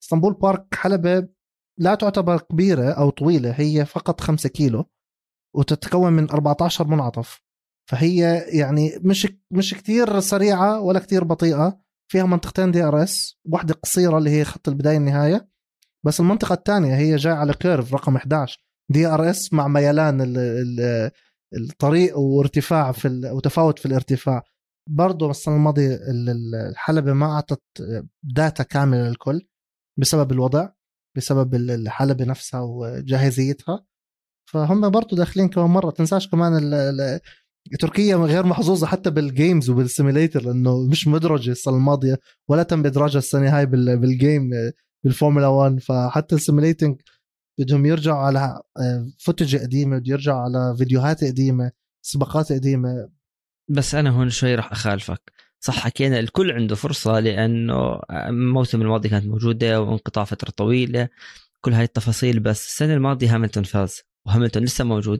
إسطنبول 0.03 0.33
بارك 0.33 0.75
حلبة 0.75 1.27
لا 1.79 1.95
تعتبر 1.95 2.41
كبيرة 2.41 2.91
أو 2.91 3.09
طويلة 3.09 3.51
هي 3.51 3.85
فقط 3.85 4.21
5 4.21 4.49
كيلو 4.49 4.85
وتتكون 5.55 6.13
من 6.13 6.29
14 6.29 6.87
منعطف. 6.87 7.41
فهي 7.89 8.45
يعني 8.47 8.91
مش 9.01 9.27
مش 9.51 9.73
كثير 9.73 10.19
سريعة 10.19 10.79
ولا 10.79 10.99
كثير 10.99 11.23
بطيئة 11.23 11.79
فيها 12.11 12.23
منطقتين 12.25 12.71
DRS 12.71 13.37
واحدة 13.45 13.73
قصيرة 13.73 14.17
اللي 14.17 14.29
هي 14.29 14.43
خط 14.45 14.67
البداية 14.67 14.97
النهاية. 14.97 15.49
بس 16.05 16.19
المنطقة 16.19 16.53
الثانية 16.53 16.95
هي 16.95 17.15
جاية 17.15 17.33
على 17.33 17.53
curve 17.53 17.93
رقم 17.93 18.15
11 18.15 18.65
DRS 18.91 19.53
مع 19.53 19.67
ميلان 19.67 20.21
ال 20.21 20.37
ال 20.37 21.11
الطريق 21.57 22.17
وارتفاع 22.17 22.91
في 22.91 23.31
وتفاوت 23.33 23.79
في 23.79 23.85
الارتفاع. 23.85 24.43
برضه 24.89 25.29
السنة 25.31 25.55
الماضية 25.55 25.99
الحلبة 26.71 27.13
ما 27.13 27.25
أعطت 27.25 27.63
data 28.23 28.63
كاملة 28.63 29.09
للكل 29.09 29.47
بسبب 29.99 30.31
الوضع. 30.31 30.69
بسبب 31.15 31.55
الحلبه 31.55 32.25
نفسها 32.25 32.61
وجاهزيتها. 32.61 33.85
فهم 34.45 34.89
برضه 34.89 35.17
داخلين 35.17 35.49
كمان 35.49 35.69
مرة. 35.69 35.91
تنساش 35.91 36.27
كمان 36.29 37.19
تركيا 37.79 38.15
غير 38.15 38.45
محظوظة 38.45 38.87
حتى 38.87 39.09
بال 39.09 39.26
games 39.26 39.69
وبال 39.69 39.88
simulator 39.88 40.43
لأنه 40.43 40.87
مش 40.87 41.07
مدرجة 41.07 41.51
السنة 41.51 41.75
الماضية 41.75 42.19
ولا 42.47 42.63
تم 42.63 42.85
إدراجها 42.85 43.19
السنة 43.19 43.57
هاي 43.57 43.65
بال 43.65 43.93
game 43.93 44.49
بالفورمولا 45.03 45.47
1 45.47 45.79
فحتى 45.79 46.35
ال 46.35 46.41
simulating 46.41 47.01
بدهم 47.59 47.85
يرجعوا 47.85 48.19
على 48.19 48.61
footage 49.19 49.55
قديمة 49.55 49.97
بده 49.97 50.11
يرجعوا 50.11 50.39
على 50.41 50.75
فيديوهات 50.77 51.23
قديمة 51.23 51.71
سباقات 52.01 52.51
قديمة. 52.51 53.09
بس 53.69 53.95
أنا 53.95 54.09
هون 54.09 54.29
شوي 54.29 54.55
راح 54.55 54.71
أخالفك. 54.71 55.31
صح 55.65 55.79
حكينا 55.79 56.19
الكل 56.19 56.51
عنده 56.51 56.75
فرصة 56.75 57.19
لأنه 57.19 57.99
الموسم 58.11 58.81
الماضي 58.81 59.09
كانت 59.09 59.25
موجودة 59.25 59.81
وانقطاع 59.81 60.23
فترة 60.23 60.49
طويلة 60.49 61.09
كل 61.61 61.73
هاي 61.73 61.83
التفاصيل 61.83 62.39
بس 62.39 62.65
السنة 62.67 62.93
الماضية 62.93 63.35
هاملتون 63.35 63.63
فاز 63.63 64.01
وهاملتون 64.27 64.63
لسه 64.63 64.83
موجود 64.83 65.19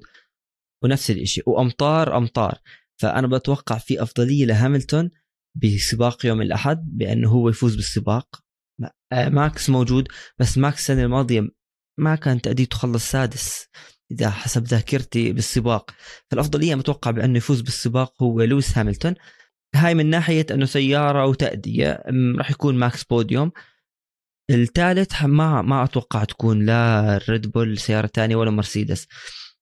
ونفس 0.84 1.12
الشيء 1.12 1.50
وأمطار 1.50 2.18
أمطار. 2.18 2.60
فأنا 2.98 3.28
بتوقع 3.28 3.78
في 3.78 4.04
أفضلية 4.04 4.46
لهاملتون 4.46 5.12
بسباق 5.56 6.26
يوم 6.26 6.42
الأحد 6.42 6.98
بأنه 6.98 7.30
هو 7.30 7.50
يفوز 7.50 7.76
بالسباق. 7.76 8.42
ماكس 9.14 9.70
موجود 9.70 10.08
بس 10.40 10.58
ماكس 10.58 10.80
السنة 10.80 11.04
الماضية 11.04 11.42
ما 12.00 12.16
كان 12.16 12.42
تأديته 12.42 12.78
خلص 12.78 13.12
سادس 13.12 13.68
إذا 14.12 14.30
حسب 14.30 14.64
ذاكرتي 14.64 15.34
بالسباق. 15.34 15.92
فالأفضلية 16.32 16.76
متوقع 16.76 17.12
بأنه 17.12 17.38
يفوز 17.38 17.62
بالسباق 17.62 18.24
هو 18.24 18.42
لويس 18.42 18.78
هاملتون. 18.78 19.16
هاي 19.76 19.96
من 19.96 20.10
ناحية 20.10 20.46
إنه 20.52 20.66
سيارة 20.66 21.26
وتأدية 21.26 22.04
راح 22.38 22.52
يكون 22.52 22.76
ماكس 22.76 23.04
بوديوم. 23.04 23.52
الثالث 24.52 25.24
ما 25.24 25.62
ما 25.62 25.84
أتوقع 25.84 26.24
تكون 26.24 26.66
لا 26.66 27.20
ريد 27.30 27.52
بول 27.52 27.78
سيارة 27.78 28.08
ثانية 28.08 28.36
ولا 28.36 28.52
مرسيدس 28.52 29.08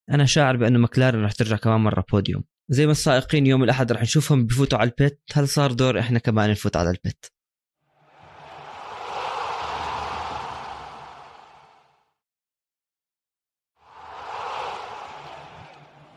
أنا 0.10 0.26
شاعر 0.26 0.58
بأنه 0.58 0.80
مكلارن 0.80 1.22
راح 1.22 1.32
ترجع 1.32 1.56
كمان 1.56 1.80
مرة 1.80 2.06
بوديوم. 2.12 2.44
زي 2.70 2.86
ما 2.86 2.92
السائقين 2.92 3.48
يوم 3.48 3.64
الأحد 3.64 3.92
راح 3.92 4.02
نشوفهم 4.02 4.46
بفوتوا 4.46 4.80
على 4.80 4.90
ال 4.90 4.98
pit 4.98 5.22
هلأ 5.34 5.48
صار 5.48 5.72
دور 5.72 6.00
إحنا 6.00 6.20
كمان 6.20 6.50
نفوت 6.50 6.76
على 6.76 6.90
ال 6.90 6.97
pit؟ 6.97 7.26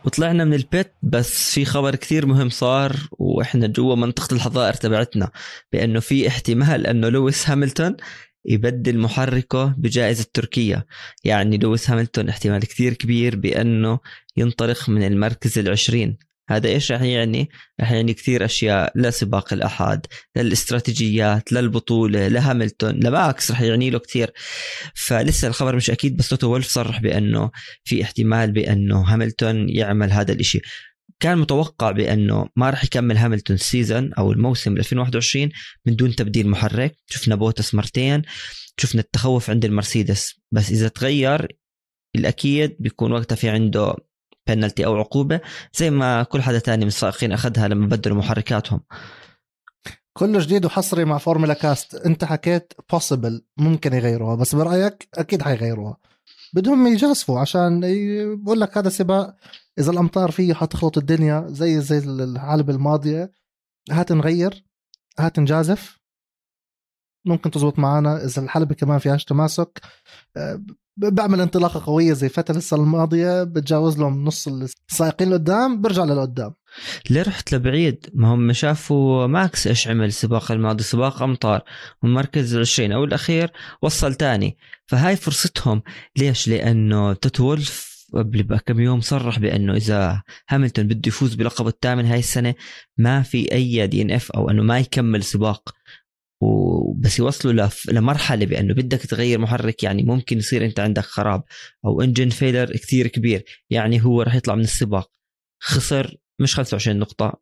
وطلعنا 0.06 0.44
من 0.44 0.54
ال 0.54 0.64
pit 0.64 0.92
بس 1.02 1.54
في 1.54 1.64
خبر 1.64 1.94
كثير 1.94 2.26
مهم 2.26 2.48
صار 2.48 2.96
وإحنا 3.12 3.66
جوا 3.66 3.94
منطقة 3.94 4.34
الحظائر 4.34 4.74
تبعتنا 4.74 5.30
بأنه 5.72 6.00
في 6.00 6.28
احتمال 6.28 6.86
أنه 6.86 7.08
لويس 7.08 7.50
هاملتون 7.50 7.96
يبدل 8.44 8.98
محركه 8.98 9.74
بجائزة 9.78 10.26
تركيا 10.34 10.84
يعني 11.24 11.58
لويس 11.58 11.90
هاملتون 11.90 12.28
احتمال 12.28 12.60
كثير 12.60 12.92
كبير 12.92 13.36
بأنه 13.36 13.98
ينطلق 14.36 14.88
من 14.88 15.02
المركز 15.02 15.58
العشرين. 15.58 16.18
هذا 16.48 16.68
إيش 16.68 16.92
رح 16.92 17.02
يعني؟ 17.02 17.48
رح 17.80 17.92
يعني 17.92 18.14
كثير 18.14 18.44
أشياء 18.44 18.92
لسباق 18.98 19.52
الأحد، 19.52 20.06
للاستراتيجيات، 20.36 21.52
للبطوله، 21.52 22.28
لهاملتون، 22.28 22.90
لماكس 22.90 23.50
رح 23.50 23.60
يعني 23.60 23.90
له 23.90 23.98
كثير. 23.98 24.30
فلسه 24.94 25.48
الخبر 25.48 25.76
مش 25.76 25.90
أكيد 25.90 26.16
بس 26.16 26.28
توتو 26.28 26.50
وولف 26.50 26.66
صرح 26.66 27.00
بأنه 27.00 27.50
في 27.84 28.02
احتمال 28.02 28.52
بأنه 28.52 29.00
هاملتون 29.00 29.68
يعمل 29.68 30.12
هذا 30.12 30.32
الإشي. 30.32 30.60
كان 31.20 31.38
متوقع 31.38 31.90
بأنه 31.90 32.48
ما 32.56 32.70
راح 32.70 32.84
يكمل 32.84 33.16
هاملتون 33.16 33.56
ال 33.56 33.64
season 33.64 34.12
أو 34.12 34.32
الموسم 34.32 34.76
2021 34.76 35.50
من 35.86 35.96
دون 35.96 36.14
تبديل 36.14 36.48
محرك، 36.48 36.96
شفنا 37.06 37.34
بوتس 37.34 37.74
مرتين، 37.74 38.22
شفنا 38.80 39.00
التخوف 39.00 39.50
عند 39.50 39.64
المرسيدس، 39.64 40.40
بس 40.52 40.70
إذا 40.70 40.88
تغير 40.88 41.48
الأكيد 42.16 42.76
بيكون 42.80 43.12
وقتها 43.12 43.36
في 43.36 43.48
عنده 43.48 43.94
بنالتي 44.48 44.86
أو 44.86 44.96
عقوبة 44.96 45.40
زي 45.74 45.90
ما 45.90 46.22
كل 46.22 46.42
حدا 46.42 46.58
تاني 46.58 46.84
من 46.84 46.88
السائقين 46.88 47.32
أخذها 47.32 47.68
لما 47.68 47.86
بدلوا 47.86 48.16
محركاتهم. 48.16 48.80
كله 50.12 50.40
جديد 50.40 50.64
وحصري 50.64 51.04
مع 51.04 51.18
فورمولا 51.18 51.54
كاست. 51.54 51.94
أنت 51.94 52.24
حكيت 52.24 52.72
possible 52.92 53.44
ممكن 53.56 53.92
يغيروها 53.92 54.34
بس 54.34 54.54
برأيك 54.54 55.08
أكيد 55.14 55.42
حيغيروها. 55.42 55.96
بدهم 56.52 56.86
يجازفوا 56.86 57.40
عشان 57.40 57.80
بقول 58.42 58.60
لك 58.60 58.78
هذا 58.78 58.88
سباق 58.88 59.36
إذا 59.78 59.90
الأمطار 59.90 60.30
فيه 60.30 60.54
حتخلط 60.54 60.98
الدنيا 60.98 61.46
زي 61.48 61.80
زي 61.80 61.98
الحلبة 61.98 62.72
الماضية. 62.72 63.32
هات 63.90 64.12
نغير 64.12 64.64
هات 65.18 65.38
نجازف 65.38 66.00
ممكن 67.24 67.50
تزبط 67.50 67.78
معنا 67.78 68.24
إذا 68.24 68.42
الحلبة 68.42 68.74
كمان 68.74 68.98
فيهاش 68.98 69.24
تماسك. 69.24 69.80
بعمل 70.96 71.40
انطلاقة 71.40 71.82
قوية 71.86 72.12
زي 72.12 72.28
فترة 72.28 72.56
السنة 72.56 72.80
الماضية 72.80 73.44
بتجاوز 73.44 73.98
لهم 73.98 74.24
نص 74.24 74.48
السائقين 74.90 75.30
لقدام 75.30 75.80
برجع 75.80 76.04
للقدام. 76.04 76.54
ليه 77.10 77.22
رحت 77.22 77.54
لبعيد؟ 77.54 78.06
ما 78.14 78.34
هم 78.34 78.52
شافوا 78.52 79.26
ماكس 79.26 79.66
إيش 79.66 79.88
عمل 79.88 80.06
السباق 80.06 80.52
الماضي 80.52 80.82
سباق 80.82 81.22
أمطار 81.22 81.62
والمركز 82.02 82.54
العشرين 82.54 82.92
أو 82.92 83.04
الأخير 83.04 83.52
وصل 83.82 84.14
تاني. 84.14 84.56
فهاي 84.86 85.16
فرصتهم. 85.16 85.82
ليش؟ 86.16 86.48
لأنه 86.48 87.12
تتولف 87.12 87.96
قبل 88.14 88.58
كم 88.66 88.80
يوم 88.80 89.00
صرح 89.00 89.38
بأنه 89.38 89.74
إذا 89.74 90.22
هاملتون 90.48 90.86
بده 90.86 91.02
يفوز 91.06 91.34
بلقب 91.34 91.66
الثامن 91.66 92.06
هاي 92.06 92.18
السنة 92.18 92.54
ما 92.98 93.22
في 93.22 93.52
أي 93.52 93.86
DNF 93.86 94.30
أو 94.30 94.50
أنه 94.50 94.62
ما 94.62 94.78
يكمل 94.78 95.22
سباق. 95.22 95.74
وبس 96.40 97.18
يوصلوا 97.18 97.68
لمرحلة 97.88 98.46
بأنه 98.46 98.74
بدك 98.74 99.00
تغير 99.00 99.38
محرك 99.38 99.82
يعني 99.82 100.02
ممكن 100.02 100.38
يصير 100.38 100.64
أنت 100.64 100.80
عندك 100.80 101.02
خراب 101.02 101.42
أو 101.84 102.00
engine 102.00 102.28
failure 102.28 102.76
كثير 102.76 103.06
كبير 103.06 103.44
يعني 103.70 104.04
هو 104.04 104.22
راح 104.22 104.34
يطلع 104.34 104.54
من 104.54 104.62
السباق. 104.62 105.10
خسر 105.60 106.16
مش 106.40 106.54
25 106.54 106.98
نقطة 106.98 107.40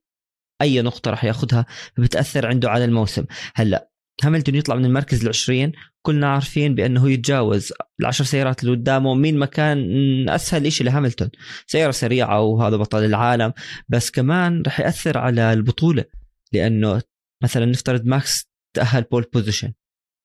أي 0.63 0.83
نقطة 0.83 1.11
راح 1.11 1.25
ياخذها 1.25 1.67
بتأثر 1.99 2.47
عنده 2.47 2.71
على 2.71 2.85
الموسم. 2.85 3.25
هلأ 3.55 3.91
هاملتون 4.23 4.55
يطلع 4.55 4.75
من 4.75 4.85
المركز 4.85 5.23
العشرين 5.23 5.73
كلنا 6.03 6.33
عارفين 6.33 6.75
بأنه 6.75 7.11
يتجاوز 7.11 7.73
العشر 8.01 8.25
سيارات 8.25 8.65
اللي 8.65 8.77
قدامه 8.77 9.15
مين 9.15 9.39
ما 9.39 9.47
كان 9.47 10.29
أسهل 10.29 10.73
شيء 10.73 10.87
لهاملتون. 10.87 11.31
سيارة 11.67 11.91
سريعة 11.91 12.41
وهذا 12.41 12.77
بطل 12.77 13.05
العالم 13.05 13.53
بس 13.89 14.11
كمان 14.11 14.63
راح 14.63 14.81
يأثر 14.81 15.19
على 15.19 15.53
البطولة 15.53 16.05
لأنه 16.53 17.03
مثلا 17.43 17.67
نفترض 17.67 18.05
ماكس 18.05 18.54
تأهل 18.75 19.03
pole 19.03 19.23
position 19.33 19.73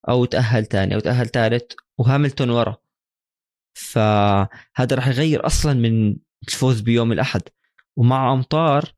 أو 0.08 0.24
تأهل 0.24 0.66
ثاني 0.66 0.94
أو 0.94 1.00
تأهل 1.00 1.28
ثالث 1.28 1.72
وهاملتون 1.98 2.50
ورا. 2.50 2.76
فهذا 3.78 4.96
راح 4.96 5.08
يغير 5.08 5.46
أصلا 5.46 5.72
من 5.72 6.16
الفوز 6.48 6.80
بيوم 6.80 7.12
الأحد. 7.12 7.42
ومع 7.96 8.32
أمطار 8.32 8.94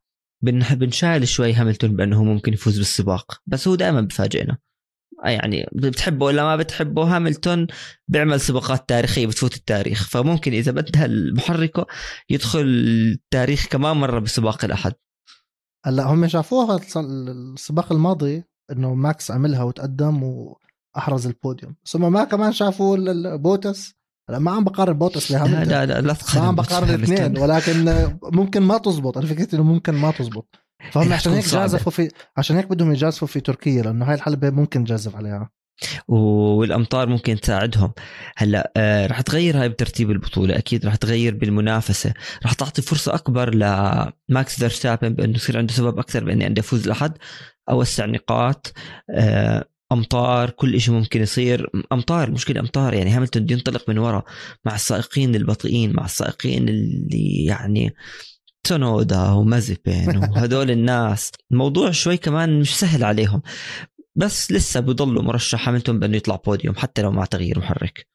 بنشايل 0.71 1.29
شوي 1.29 1.53
هاملتون 1.53 1.97
بأنه 1.97 2.25
ممكن 2.25 2.53
يفوز 2.53 2.79
بالسباق. 2.79 3.41
بس 3.47 3.69
هو 3.69 3.75
دائما 3.75 4.01
بفاجئنا. 4.01 4.59
يعني 5.25 5.67
بتحبه 5.73 6.27
ولا 6.27 6.43
ما 6.43 6.57
بتحبه 6.57 7.17
هاملتون 7.17 7.67
بيعمل 8.09 8.41
سباقات 8.41 8.89
تاريخية 8.89 9.27
بتفوت 9.27 9.57
التاريخ. 9.57 10.09
فممكن 10.09 10.53
إذا 10.53 10.73
بدها 10.73 11.07
محركه 11.09 11.87
يدخل 12.31 12.61
التاريخ 12.61 13.67
كمان 13.67 13.97
مرة 13.97 14.19
بسباق 14.19 14.65
الأحد. 14.65 14.93
هلا 15.87 16.03
هم 16.03 16.29
شافوها 16.29 16.81
السباق 16.97 17.93
الماضي 17.93 18.45
إنه 18.73 18.95
ماكس 18.95 19.31
عملها 19.31 19.63
وتقدم 19.63 20.23
وأحرز 20.23 21.27
البوديوم. 21.27 21.75
هم 21.95 22.13
ما 22.13 22.25
كمان 22.25 22.53
شافوا 22.53 22.97
بوتس. 23.37 23.95
لا 24.29 24.39
ما 24.39 24.51
عم 24.51 24.65
بقارن 24.65 24.93
بوتس 24.93 25.31
لهاملتون 25.31 25.63
لا 25.63 25.87
لا 25.87 26.01
لا 26.01 26.17
ما 26.35 26.41
عم 26.41 26.55
بقارن 26.55 26.91
الاثنين 26.91 27.39
ولكن 27.39 28.09
ممكن 28.23 28.63
ما 28.63 28.79
تزبط. 28.79 29.19
أنا 29.19 29.27
فكرت 29.27 29.55
إنه 29.55 29.63
ممكن 29.63 29.95
ما 29.95 30.11
تزبط. 30.11 30.55
فهم 30.91 31.13
عشان 31.13 31.33
هيك 31.33 31.45
جازفوا 31.45 31.93
في 31.93 32.09
عشان 32.37 32.57
هيك 32.57 32.71
بدهم 32.71 32.93
يجازفوا 32.93 33.29
في 33.29 33.41
تركيا 33.41 33.83
لأنه 33.83 34.05
هاي 34.05 34.15
الحلبة 34.15 34.51
ممكن 34.51 34.85
تجازف 34.85 35.17
عليها. 35.17 35.51
والأمطار 36.09 37.09
ممكن 37.09 37.41
تساعدهم. 37.41 37.93
هلأ 38.37 38.73
آه 38.77 39.07
رح 39.07 39.21
تغير 39.21 39.61
هاي 39.61 39.69
بترتيب 39.69 40.11
البطولة 40.11 40.59
أكيد 40.59 40.87
رح 40.87 40.95
تغير 40.95 41.35
بالمنافسة. 41.35 42.15
رح 42.45 42.53
تعطي 42.53 42.83
فرصة 42.83 43.15
أكبر 43.15 43.55
لماكس 43.55 44.59
فيرستابن 44.59 45.09
بأنه 45.09 45.35
يصير 45.35 45.59
عنده 45.59 45.73
سبب 45.73 45.99
أكثر 45.99 46.25
باني 46.25 46.45
عندي 46.45 46.61
افوز 46.61 46.85
الاحد 46.85 47.19
أوسع 47.71 48.07
نقاط 48.07 48.73
آه 49.11 49.65
أمطار 49.93 50.51
كل 50.51 50.81
شيء 50.81 50.95
ممكن 50.95 51.23
يصير. 51.23 51.71
أمطار 51.93 52.31
مشكلة 52.31 52.61
أمطار. 52.61 52.95
يعني 52.95 53.11
هاملتون 53.11 53.51
ينطلق 53.51 53.89
من 53.89 53.99
ورا 53.99 54.23
مع 54.65 54.75
السائقين 54.75 55.35
البطيئين 55.35 55.93
مع 55.93 56.05
السائقين 56.05 56.69
اللي 56.69 57.45
يعني 57.45 57.95
تونودا 58.65 59.31
ومازيبين 59.31 60.17
وهدول 60.17 60.71
الناس. 60.77 61.31
الموضوع 61.53 61.91
شوي 61.91 62.17
كمان 62.17 62.61
مش 62.61 62.79
سهل 62.79 63.05
عليهم. 63.05 63.43
بس 64.17 64.53
لسه 64.53 64.81
بضلوا 64.81 65.23
مرشح 65.23 65.69
هاملتون 65.69 65.99
بأنه 65.99 66.17
يطلع 66.17 66.37
بوديوم 66.37 66.75
حتى 66.75 67.03
لو 67.03 67.11
مع 67.11 67.25
تغيير 67.25 67.59
محرك. 67.59 68.07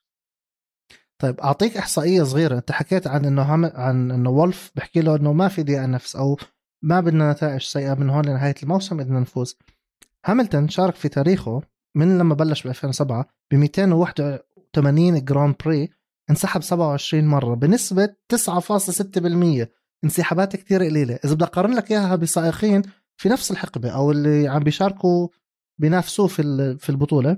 طيب 1.21 1.39
أعطيك 1.39 1.77
إحصائية 1.77 2.23
صغيرة. 2.23 2.57
أنت 2.57 2.71
حكيت 2.71 3.07
عن 3.07 3.25
إنه. 3.25 3.71
عن 3.75 4.12
إنه 4.12 4.29
وولف 4.29 4.71
بحكي 4.75 5.01
له 5.01 5.15
إنه 5.15 5.33
ما 5.33 5.47
في 5.47 5.63
دقيقه 5.63 5.86
نفس 5.86 6.15
أو 6.15 6.38
ما 6.84 7.00
بدنا 7.00 7.32
نتائج 7.32 7.62
سيئة 7.62 7.94
من 7.94 8.10
هون 8.10 8.26
لنهاية 8.26 8.56
الموسم 8.63 8.98
بدنا 8.98 9.20
نفوز. 9.20 9.58
هاملتون 10.26 10.70
شارك 10.70 10.96
في 10.96 11.10
تاريخه 11.10 11.62
من 11.96 12.18
لما 12.18 12.36
بلش 12.36 12.63
ب 12.63 12.68
2007 12.68 13.28
ب 13.52 13.56
281 13.56 15.26
Grand 15.26 15.56
Prix 15.65 15.89
انسحب 16.30 16.62
27 16.62 17.26
مرة 17.28 17.56
بنسبة 17.56 18.16
9.6% 18.34 19.68
انسحابات 20.04 20.56
كثير 20.56 20.84
قليلة. 20.84 21.20
إذا 21.26 21.34
بدي 21.34 21.46
أقارن 21.46 21.74
لك 21.74 21.92
إياها 21.92 22.16
بسائقين 22.16 22.82
في 23.18 23.30
نفس 23.30 23.52
الحقبة 23.52 23.90
أو 23.90 24.12
اللي 24.12 24.48
عم 24.48 24.63
بيشاركوا 24.63 25.28
بينافسوه 25.80 26.28
في 26.28 26.78
في 26.80 26.90
البطولة 26.90 27.38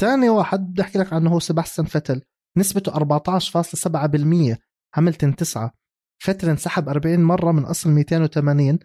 ثاني 0.00 0.28
واحد 0.28 0.70
بدي 0.70 0.82
أحكي 0.82 0.98
لك 0.98 1.12
عنه 1.12 1.30
هو 1.30 1.40
سيباستيان 1.40 1.86
فتل 1.86 2.22
نسبته 2.56 2.92
14.7% 2.92 4.56
هاملتون 4.94 5.36
9 5.36 5.74
فتل 6.22 6.48
انسحب 6.48 6.88
40 6.88 7.20
مرة 7.20 7.52
من 7.52 7.64
أصل 7.64 7.90
280 7.90 8.78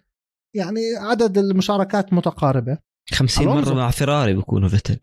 يعني 0.55 0.81
عدد 0.97 1.37
المشاركات 1.37 2.13
متقاربة. 2.13 2.77
50 3.11 3.47
مرة 3.47 3.73
مع 3.73 3.91
فراري 3.91 4.33
بيكونوا 4.33 4.69
فيتل 4.69 4.99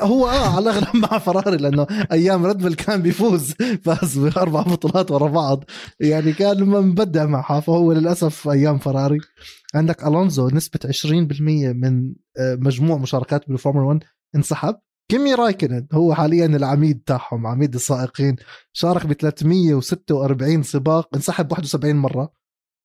هو 0.00 0.28
آه 0.28 0.56
على 0.56 0.70
الأغلب 0.70 0.96
مع 0.96 1.18
فراري 1.18 1.56
لأنه 1.56 1.86
أيام 2.12 2.46
ريد 2.46 2.74
كان 2.74 3.02
بيفوز. 3.02 3.52
فاز 3.84 4.18
بأربع 4.18 4.62
بطولات 4.62 5.10
ورا 5.10 5.28
بعض. 5.28 5.64
يعني 6.00 6.32
كان 6.32 6.64
مبدع 6.64 7.26
معها 7.26 7.60
فهو 7.60 7.92
للأسف 7.92 8.48
أيام 8.48 8.78
فراري. 8.78 9.18
عندك 9.74 10.06
ألونزو 10.06 10.48
نسبة 10.48 10.80
20% 10.86 11.40
من 11.72 12.14
آه، 12.38 12.54
مجموع 12.54 12.98
مشاركات 12.98 13.48
بالفورمولا 13.48 13.86
1 13.86 14.00
انسحب. 14.36 14.76
كيمي 15.10 15.34
رايكنن 15.34 15.86
هو 15.92 16.14
حاليا 16.14 16.46
العميد 16.46 17.02
تاعهم 17.06 17.46
عميد 17.46 17.74
السائقين. 17.74 18.36
شارك 18.72 19.06
ب 19.06 19.12
346 19.12 20.62
سباق 20.62 21.14
انسحب 21.16 21.52
71 21.52 21.96
مرة 21.96 22.32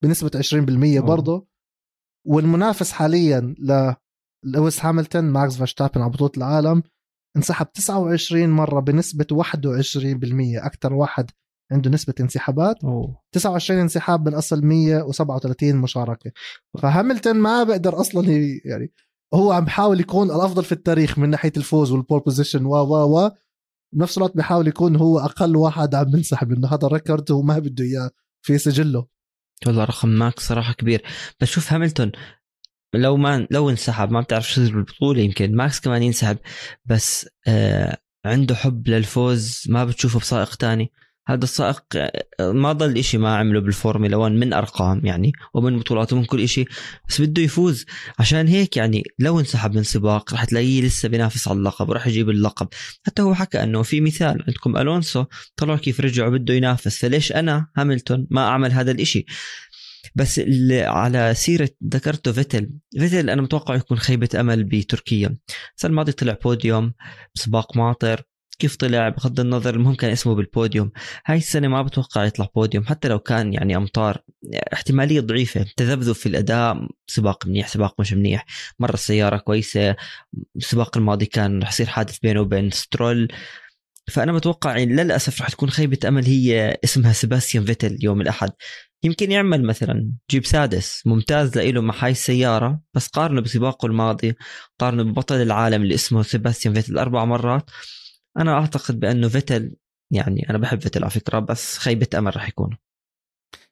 بنسبة 0.03 0.31
20% 0.35 0.99
برضه. 0.99 1.47
والمنافس 2.27 2.91
حاليا 2.91 3.55
لويس 4.45 4.85
هاملتون 4.85 5.23
ماكس 5.23 5.57
فيرستابن 5.57 6.01
على 6.01 6.11
بطولة 6.11 6.31
العالم 6.37 6.83
انسحب 7.37 7.71
29 7.71 8.49
مرة 8.49 8.79
بنسبة 8.79 9.25
21% 9.33 10.65
أكثر 10.65 10.93
واحد 10.93 11.31
عنده 11.71 11.89
نسبة 11.89 12.13
انسحابات. 12.19 12.83
أوه. 12.83 13.21
29 13.31 13.79
انسحاب 13.79 14.27
من 14.27 14.33
أصل 14.33 14.65
137 14.65 15.75
مشاركة. 15.75 16.31
فهاملتون 16.79 17.35
ما 17.35 17.63
بقدر 17.63 18.01
أصلا 18.01 18.27
يعني 18.65 18.91
هو 19.33 19.51
عم 19.51 19.65
بحاول 19.65 19.99
يكون 19.99 20.31
الأفضل 20.31 20.63
في 20.63 20.71
التاريخ 20.71 21.19
من 21.19 21.29
ناحية 21.29 21.51
الفوز 21.57 21.91
وال 21.91 22.01
pole 22.01 22.19
position 22.19 22.65
و 22.65 22.75
و 22.75 23.17
و. 23.17 23.31
بنفس 23.95 24.17
الوقت 24.17 24.37
بحاول 24.37 24.67
يكون 24.67 24.95
هو 24.95 25.19
أقل 25.19 25.55
واحد 25.55 25.95
عم 25.95 26.03
بنسحب 26.03 26.51
انه 26.51 26.67
هذا 26.67 26.87
ال 26.87 26.94
record 26.94 27.31
هو 27.31 27.41
ما 27.41 27.59
بده 27.59 27.83
إياه 27.83 28.09
في 28.41 28.57
سجله. 28.57 29.07
والله 29.67 29.83
رقم 29.83 30.09
ماكس 30.09 30.39
صراحة 30.39 30.73
كبير. 30.73 31.03
بس 31.39 31.47
شوف 31.47 31.73
هاملتون 31.73 32.11
لو 32.95 33.17
ما 33.17 33.47
لو 33.51 33.69
انسحب 33.69 34.11
ما 34.11 34.21
بتعرف 34.21 34.49
شو 34.49 34.61
بالبطولة 34.61 35.21
يمكن. 35.21 35.55
ماكس 35.55 35.79
كمان 35.79 36.03
ينسحب 36.03 36.37
بس 36.85 37.29
آه 37.47 37.97
عنده 38.25 38.55
حب 38.55 38.87
للفوز 38.87 39.63
ما 39.69 39.85
بتشوفه 39.85 40.19
بسائق 40.19 40.55
تاني. 40.55 40.91
هذا 41.27 41.43
السائق 41.43 41.83
ما 42.39 42.73
ضل 42.73 42.97
إشي 42.97 43.17
ما 43.17 43.35
عمله 43.35 43.59
بالفورمولا 43.59 44.17
1 44.17 44.31
من 44.31 44.53
أرقام 44.53 45.05
يعني 45.05 45.31
ومن 45.53 45.79
بطولات 45.79 46.13
ومن 46.13 46.25
كل 46.25 46.41
إشي 46.41 46.65
بس 47.09 47.21
بده 47.21 47.41
يفوز. 47.41 47.85
عشان 48.19 48.47
هيك 48.47 48.77
يعني 48.77 49.03
لو 49.19 49.39
انسحب 49.39 49.75
من 49.75 49.83
سباق 49.83 50.33
رح 50.33 50.43
تلاقيه 50.43 50.81
لسه 50.81 51.09
بينافس 51.09 51.47
على 51.47 51.57
اللقب 51.57 51.89
وراح 51.89 52.07
يجيب 52.07 52.29
اللقب. 52.29 52.67
حتى 53.03 53.21
هو 53.21 53.33
حكى 53.33 53.63
إنه 53.63 53.83
في 53.83 54.01
مثال 54.01 54.43
عندكم 54.47 54.77
ألونسو 54.77 55.25
طلع 55.55 55.77
كيف 55.77 55.99
رجع 55.99 56.27
وبده 56.27 56.53
ينافس 56.53 56.97
فليش 56.97 57.31
أنا 57.31 57.67
هاملتون 57.77 58.27
ما 58.29 58.41
أعمل 58.41 58.71
هذا 58.71 58.91
الإشي؟ 58.91 59.25
بس 60.15 60.41
على 60.71 61.33
سيرة 61.35 61.69
ذكرته 61.93 62.31
فيتل 62.31 62.69
فيتل 62.99 63.29
أنا 63.29 63.41
متوقع 63.41 63.75
يكون 63.75 63.97
خيبة 63.97 64.29
أمل 64.39 64.63
بتركيا. 64.63 65.37
السنة 65.75 65.89
الماضية 65.89 66.11
طلع 66.11 66.37
بوديوم 66.43 66.93
بسباق 67.35 67.77
ماطر. 67.77 68.21
كيف 68.59 68.75
طلع 68.75 69.09
بغض 69.09 69.39
النظر 69.39 69.75
المهم 69.75 69.95
كان 69.95 70.11
اسمه 70.11 70.35
بالبوديوم. 70.35 70.91
هاي 71.25 71.37
السنة 71.37 71.67
ما 71.67 71.81
بتوقع 71.81 72.25
يطلع 72.25 72.47
بوديوم 72.55 72.85
حتى 72.85 73.07
لو 73.07 73.19
كان 73.19 73.53
يعني 73.53 73.75
أمطار 73.77 74.21
احتمالية 74.73 75.19
ضعيفة. 75.21 75.65
تذبذب 75.77 76.13
في 76.13 76.25
الأداء 76.25 76.87
سباق 77.07 77.47
منيح 77.47 77.67
سباق 77.67 77.99
مش 77.99 78.13
منيح. 78.13 78.45
مرة 78.79 78.93
السيارة 78.93 79.37
كويسة 79.37 79.95
السباق 80.55 80.97
الماضي 80.97 81.25
كان 81.25 81.61
رح 81.61 81.69
يصير 81.69 81.85
حادث 81.85 82.19
بينه 82.19 82.41
وبين 82.41 82.71
سترول. 82.71 83.27
فأنا 84.11 84.33
بتوقع 84.33 84.77
يعني 84.77 84.95
للأسف 84.95 85.41
رح 85.41 85.49
تكون 85.49 85.69
خيبة 85.69 85.97
أمل 86.07 86.25
هي 86.25 86.77
اسمها 86.83 87.13
سيباستيان 87.13 87.65
فيتل 87.65 87.97
يوم 88.01 88.21
الأحد. 88.21 88.51
يمكن 89.03 89.31
يعمل 89.31 89.63
مثلا 89.63 90.11
جيب 90.31 90.45
سادس 90.45 91.01
ممتاز 91.05 91.57
لإله 91.57 91.81
مع 91.81 91.95
هاي 91.97 92.11
السيارة 92.11 92.81
بس 92.93 93.07
قارنه 93.07 93.41
بسباقه 93.41 93.85
الماضي 93.85 94.35
قارنه 94.79 95.03
ببطل 95.03 95.35
العالم 95.35 95.81
اللي 95.83 95.95
اسمه 95.95 96.23
سيباستيان 96.23 96.73
فيتل 96.73 96.97
أربع 96.97 97.25
مرات. 97.25 97.69
أنا 98.37 98.53
أعتقد 98.53 98.99
بأنه 98.99 99.27
فيتل 99.27 99.75
يعني 100.11 100.49
أنا 100.49 100.57
بحب 100.57 100.81
فيتل 100.81 101.03
على 101.03 101.11
فكرة 101.11 101.39
بس 101.39 101.77
خيبة 101.77 102.07
أمل 102.17 102.35
رح 102.35 102.47
يكون. 102.49 102.77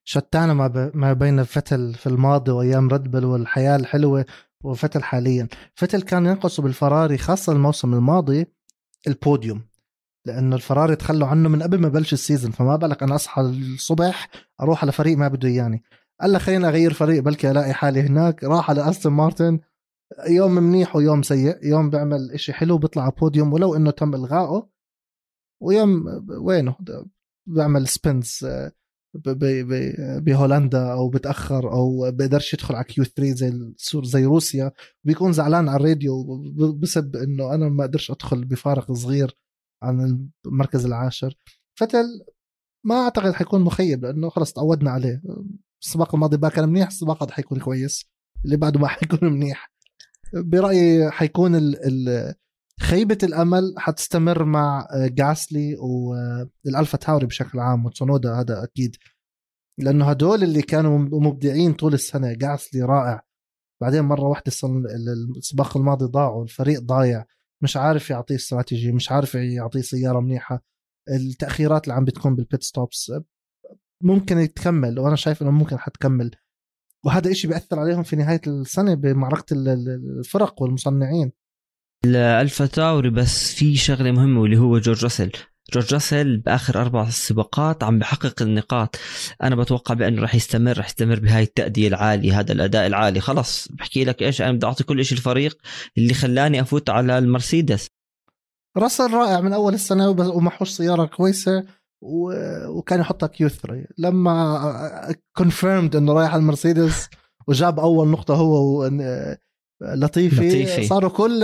شتان 0.03 0.53
ما, 0.53 0.67
ب... 0.67 0.91
ما 0.93 1.13
بين 1.13 1.43
فتل 1.43 1.93
في 1.93 2.07
الماضي 2.07 2.51
وأيام 2.51 2.89
ردبل 2.89 3.25
والحياة 3.25 3.75
الحلوة 3.75 4.25
وفتل 4.63 5.03
حاليا. 5.03 5.47
فتل 5.75 6.01
كان 6.01 6.25
ينقصه 6.25 6.63
بالفراري 6.63 7.17
خاصة 7.17 7.53
الموسم 7.53 7.93
الماضي 7.93 8.45
البوديوم 9.07 9.61
لأنه 10.25 10.55
الفراري 10.55 10.95
تخلوا 10.95 11.27
عنه 11.27 11.49
من 11.49 11.63
قبل 11.63 11.79
ما 11.79 11.89
بلش 11.89 12.13
ال 12.13 12.18
season 12.18 12.51
فما 12.51 12.75
بالك 12.75 13.03
أنا 13.03 13.15
أصحى 13.15 13.41
الصبح 13.41 14.29
أروح 14.61 14.81
على 14.83 14.91
فريق 14.91 15.17
ما 15.17 15.27
بده 15.27 15.49
إياني. 15.49 15.83
قال 16.21 16.33
لك 16.33 16.41
خلينا 16.41 16.67
أغير 16.67 16.93
فريق 16.93 17.23
بلكي 17.23 17.51
ألاقي 17.51 17.73
حالي 17.73 18.01
هناك 18.01 18.43
راح 18.43 18.69
على 18.69 18.89
أستون 18.89 19.13
مارتن 19.13 19.59
يوم 20.29 20.51
منيح 20.51 20.95
ويوم 20.95 21.21
سيء 21.21 21.65
يوم 21.65 21.89
بيعمل 21.89 22.31
إشي 22.31 22.53
حلو 22.53 22.77
بيطلع 22.77 23.03
على 23.03 23.11
بوديوم 23.11 23.53
ولو 23.53 23.75
إنه 23.75 23.91
تم 23.91 24.15
إلغائه 24.15 24.69
ويوم 25.61 26.05
وينه؟ 26.29 26.75
بيعمل 27.47 27.87
spins 27.87 28.43
آه، 28.43 28.71
بهولندا 30.19 30.91
أو 30.91 31.09
بتأخر 31.09 31.71
أو 31.71 32.11
بقدرش 32.11 32.53
يدخل 32.53 32.75
على 32.75 32.83
Q 32.83 33.03
3 33.03 33.33
زي 33.33 33.73
زي 34.03 34.25
روسيا 34.25 34.71
بيكون 35.03 35.33
زعلان 35.33 35.69
على 35.69 35.77
الراديو 35.77 36.43
بسب 36.79 37.15
إنه 37.15 37.53
أنا 37.53 37.69
ما 37.69 37.83
أقدرش 37.85 38.11
أدخل 38.11 38.45
بفارق 38.45 38.91
صغير 38.91 39.37
عن 39.83 40.27
المركز 40.45 40.85
العاشر. 40.85 41.35
فتل 41.79 42.05
ما 42.85 42.95
أعتقد 42.95 43.31
حيكون 43.31 43.61
مخيب 43.61 44.05
لأنه 44.05 44.29
خلص 44.29 44.53
تعودنا 44.53 44.91
عليه. 44.91 45.21
السباق 45.81 46.15
الماضي 46.15 46.37
بقى 46.37 46.51
كان 46.51 46.69
منيح 46.69 46.87
السباق 46.87 47.23
هذا 47.23 47.31
حيكون 47.31 47.59
كويس 47.59 48.05
اللي 48.45 48.57
بعده 48.57 48.79
ما 48.79 48.87
حيكون 48.87 49.19
منيح. 49.33 49.71
برأيي 50.33 51.11
حيكون 51.11 51.55
ال 51.55 51.75
ال 51.85 52.33
خيبة 52.81 53.17
الأمل 53.23 53.73
حتستمر 53.77 54.43
مع 54.43 54.87
جاسلي 54.93 55.75
والالفا 55.79 56.97
تاوري 56.97 57.25
بشكل 57.25 57.59
عام 57.59 57.85
وتسونودا 57.85 58.33
هذا 58.33 58.63
أكيد. 58.63 58.95
لأنه 59.79 60.09
هدول 60.09 60.43
اللي 60.43 60.61
كانوا 60.61 60.97
مبدعين 60.97 61.73
طول 61.73 61.93
السنة 61.93 62.33
جاسلي 62.33 62.81
رائع. 62.81 63.21
بعدين 63.81 64.01
مرة 64.01 64.23
واحدة 64.23 64.51
السباق 65.37 65.77
الماضي 65.77 66.05
ضاعوا 66.05 66.43
الفريق 66.43 66.81
ضايع. 66.81 67.25
مش 67.63 67.77
عارف 67.77 68.09
يعطيه 68.09 68.35
استراتيجي 68.35 68.91
مش 68.91 69.11
عارف 69.11 69.35
يعطيه 69.35 69.81
سيارة 69.81 70.19
منيحة. 70.19 70.63
التأخيرات 71.09 71.83
اللي 71.83 71.95
عم 71.95 72.05
بتكون 72.05 72.35
بال 72.35 72.46
pit 72.46 72.63
stops 72.63 73.11
ممكن 74.03 74.53
تكمل 74.53 74.99
وأنا 74.99 75.15
شايف 75.15 75.41
إنه 75.41 75.51
ممكن 75.51 75.77
حتكمل. 75.77 76.31
وهذا 77.05 77.31
إشي 77.31 77.47
بيأثر 77.47 77.79
عليهم 77.79 78.03
في 78.03 78.15
نهاية 78.15 78.41
السنة 78.47 78.93
بمعركة 78.93 79.45
الفرق 79.53 80.61
والمصنعين. 80.61 81.31
الالفا 82.05 82.65
تاوري 82.65 83.09
بس 83.09 83.53
في 83.53 83.75
شغلة 83.75 84.11
مهمة 84.11 84.41
واللي 84.41 84.57
هو 84.57 84.79
جورج 84.79 85.03
راسل. 85.03 85.31
جورج 85.73 85.93
راسل 85.93 86.37
بآخر 86.37 86.81
أربع 86.81 87.09
سباقات 87.09 87.83
عم 87.83 87.99
بحقق 87.99 88.41
النقاط. 88.41 88.95
أنا 89.43 89.55
بتوقع 89.55 89.93
بأنه 89.93 90.21
راح 90.21 90.35
يستمر 90.35 90.77
راح 90.77 90.85
يستمر 90.85 91.19
بهاي 91.19 91.43
التأدية 91.43 91.87
العالية 91.87 92.39
هذا 92.39 92.51
الأداء 92.51 92.87
العالي. 92.87 93.19
خلص 93.19 93.67
بحكي 93.67 94.03
لك 94.03 94.23
إيش 94.23 94.41
أنا 94.41 94.51
بدي 94.51 94.65
أعطي 94.65 94.83
كل 94.83 95.05
شيء 95.05 95.17
الفريق 95.17 95.57
اللي 95.97 96.13
خلاني 96.13 96.61
أفوت 96.61 96.89
على 96.89 97.17
المرسيدس. 97.17 97.87
راسل 98.77 99.13
رائع 99.13 99.41
من 99.41 99.53
أول 99.53 99.73
السنة 99.73 100.09
ومحوش 100.09 100.69
سيارة 100.69 101.05
كويسة. 101.05 101.63
وكان 102.01 102.99
يحطها 102.99 103.27
Q 103.27 103.49
3 103.49 103.85
لما 103.97 105.15
confirmed 105.37 105.95
إنه 105.95 106.13
رايح 106.13 106.31
على 106.31 106.39
المرسيدس 106.39 107.09
وجاب 107.47 107.79
أول 107.79 108.07
نقطة 108.07 108.35
هو 108.35 108.87
لطيفي, 109.81 110.47
لطيفي. 110.47 110.87
صاروا 110.87 111.09
كل 111.09 111.43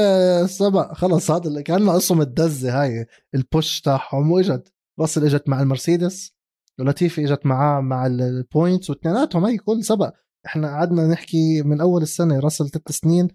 سبق 0.49 0.93
خلص 0.93 1.31
هذا 1.31 1.47
اللي 1.47 1.63
كأنه 1.63 1.97
أصلا 1.97 2.21
الدزه 2.21 2.81
هاي. 2.81 3.05
ال 3.35 3.44
push 3.44 3.81
تاعهم 3.81 4.31
واجت 4.31 4.73
راسل 4.99 5.25
إجت 5.25 5.49
مع 5.49 5.61
المرسيدس 5.61 6.35
ولطيفي 6.79 7.23
إجت 7.23 7.45
معاه 7.45 7.81
مع 7.81 8.05
ال 8.05 8.17
points 8.17 8.89
واثنيناتهم 8.89 9.45
هي 9.45 9.57
كل 9.57 9.83
سبق 9.83 10.13
إحنا 10.45 10.67
قعدنا 10.67 11.07
نحكي 11.07 11.61
من 11.61 11.81
أول 11.81 12.01
السنة 12.01 12.39
راسل 12.39 12.69
ثلاث 12.69 12.91
سنين 12.91 13.27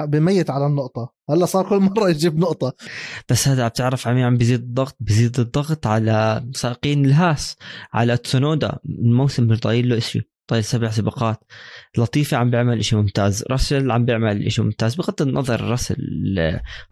بميت 0.00 0.50
على 0.50 0.66
النقطة. 0.66 1.12
هلأ 1.30 1.46
صار 1.46 1.68
كل 1.68 1.78
مرة 1.78 2.10
يجيب 2.10 2.38
نقطة. 2.38 2.72
بس 3.28 3.48
هذا 3.48 3.68
بتعرف 3.68 4.08
عم 4.08 4.18
عم 4.18 4.36
بيزيد 4.36 4.60
الضغط 4.60 4.96
بيزيد 5.00 5.40
الضغط 5.40 5.86
على 5.86 6.44
سائقين 6.54 7.04
الهاس 7.04 7.56
على 7.92 8.16
تسونودا. 8.16 8.78
الموسم 8.88 9.44
مش 9.44 9.60
ضايل 9.60 9.88
له 9.88 9.98
شيء 9.98 10.22
طيب 10.46 10.60
سبع 10.62 10.90
سباقات. 10.90 11.44
لطيفة 11.98 12.36
عم 12.36 12.50
بيعمل 12.50 12.78
إشي 12.78 12.96
ممتاز. 12.96 13.44
راسل 13.50 13.90
عم 13.90 14.04
بيعمل 14.04 14.46
إشي 14.46 14.62
ممتاز 14.62 14.94
بغض 14.94 15.22
النظر 15.22 15.60
راسل 15.60 15.96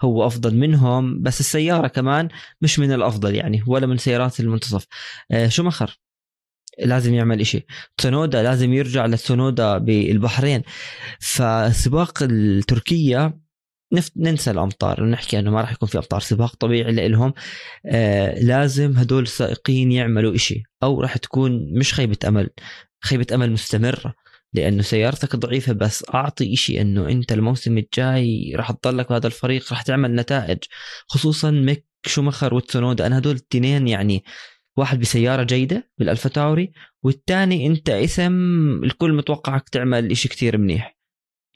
هو 0.03 0.27
أفضل 0.27 0.57
منهم 0.57 1.23
بس 1.23 1.41
السيارة 1.41 1.89
كمان 1.89 2.29
مش 2.61 2.79
من 2.79 2.93
الأفضل 2.93 3.35
يعني 3.35 3.63
ولا 3.67 3.87
من 3.87 3.97
سيارات 3.97 4.41
المنتصف. 4.41 4.87
آه، 5.31 5.49
شو 5.49 5.63
مخر؟ 5.63 5.99
لازم 6.85 7.15
يعمل 7.15 7.41
إشي. 7.41 7.67
تسونودا 7.97 8.43
لازم 8.43 8.73
يرجع 8.73 9.07
لتسونودا 9.07 9.79
بالبحرين. 9.79 10.63
فسباق 11.21 12.23
التركية 12.23 13.39
ننسى 14.17 14.51
الأمطار 14.51 15.05
نحكي 15.05 15.39
إنه 15.39 15.51
ما 15.51 15.61
راح 15.61 15.73
يكون 15.73 15.89
في 15.89 15.99
أمطار 15.99 16.21
سباق 16.21 16.57
طبيعي 16.57 17.09
لهم 17.09 17.35
آه 17.87 18.39
لازم 18.41 18.97
هدول 18.97 19.23
السائقين 19.23 19.93
يعملوا 19.93 20.35
إشي 20.35 20.63
أو 20.83 21.01
راح 21.01 21.17
تكون 21.17 21.79
مش 21.79 21.95
خيبة 21.95 22.17
أمل 22.29 22.51
خيبة 23.05 23.27
أمل 23.35 23.53
مستمرة 23.53 24.15
لأنه 24.53 24.83
سيارتك 24.83 25.37
ضعيفة 25.37 25.73
بس 25.73 26.05
أعطي 26.15 26.53
إشي 26.55 26.81
إنه 26.81 27.09
أنت 27.09 27.33
الموسم 27.33 27.79
الجاي 27.79 28.53
راح 28.57 28.71
تضلك 28.71 29.09
بهذا 29.09 29.27
الفريق 29.27 29.73
راح 29.73 29.83
تعمل 29.83 30.15
نتائج. 30.15 30.59
خصوصا 31.09 31.51
ميك 31.51 31.85
شومخر 32.07 32.55
وتسونودا 32.55 33.07
أنا 33.07 33.19
هدول 33.19 33.33
الاثنين 33.35 33.89
يعني 33.89 34.25
واحد 34.79 35.01
بسيارة 35.01 35.43
جيدة 35.43 35.91
بالالفا 35.99 36.29
تاوري 36.29 36.73
والثاني 37.03 37.67
أنت 37.67 37.91
اسم 37.91 38.33
الكل 38.85 39.13
متوقعك 39.13 39.69
تعمل 39.69 40.11
إشي 40.11 40.29
كتير 40.29 40.59
منيح. 40.59 40.99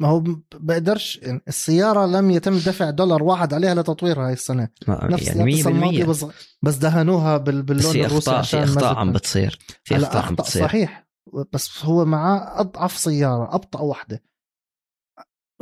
ما 0.01 0.09
هو 0.09 0.25
بقدرش 0.55 1.21
السيارة 1.49 2.07
لم 2.07 2.31
يتم 2.31 2.55
دفع 2.55 2.91
دولار 2.91 3.23
واحد 3.23 3.55
عليها 3.55 3.75
لتطويرها 3.75 4.27
هاي 4.27 4.33
السنة. 4.33 4.69
نفس 4.89 5.29
يعني 5.29 5.61
الماضي 5.61 6.05
بس, 6.05 6.27
بس 6.63 6.75
دهنوها 6.75 7.37
باللون 7.37 7.97
الروسي 7.97 8.31
عشان 8.31 8.65
في 8.65 8.73
أخطاء 8.73 8.95
عم 8.95 9.13
بتصير. 9.13 9.59
في 9.85 9.97
أخطاء 9.97 10.27
عم 10.27 10.35
بتصير. 10.35 10.63
صحيح. 10.63 11.09
بس 11.53 11.85
هو 11.85 12.05
معاه 12.05 12.61
أضعف 12.61 12.97
سيارة 12.97 13.55
أبطأ 13.55 13.81
واحدة. 13.81 14.23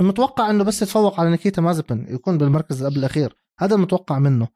المتوقع 0.01 0.51
إنه 0.51 0.64
بس 0.64 0.83
يتفوق 0.83 1.20
على 1.20 1.31
نيكيتا 1.31 1.62
مازبن 1.62 2.07
يكون 2.14 2.38
بالمركز 2.38 2.85
قبل 2.85 2.99
الأخير. 2.99 3.37
هذا 3.59 3.75
المتوقع 3.75 4.18
منه. 4.18 4.49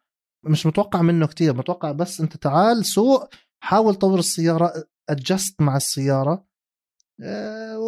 مش 0.46 0.66
متوقع 0.66 1.02
منه 1.02 1.26
كتير 1.26 1.56
متوقع 1.56 1.92
بس 1.92 2.20
انت 2.20 2.36
تعال 2.36 2.84
سوق 2.84 3.28
حاول 3.60 3.94
طور 3.94 4.18
السيارة 4.18 4.72
adjust 5.08 5.60
مع 5.60 5.76
السيارة. 5.76 6.46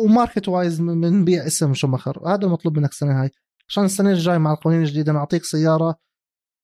و 0.05 0.11
market 0.11 0.49
wise 0.49 0.81
بنبيع 0.81 1.47
اسم 1.47 1.75
شومخر 1.75 2.29
هذا 2.29 2.47
المطلوب 2.47 2.79
منك 2.79 2.91
السنة 2.91 3.23
هاي. 3.23 3.31
عشان 3.69 3.85
السنة 3.85 4.11
الجاي 4.11 4.39
مع 4.39 4.53
القوانين 4.53 4.83
الجديدة 4.83 5.13
نعطيك 5.13 5.45
سيارة 5.45 5.97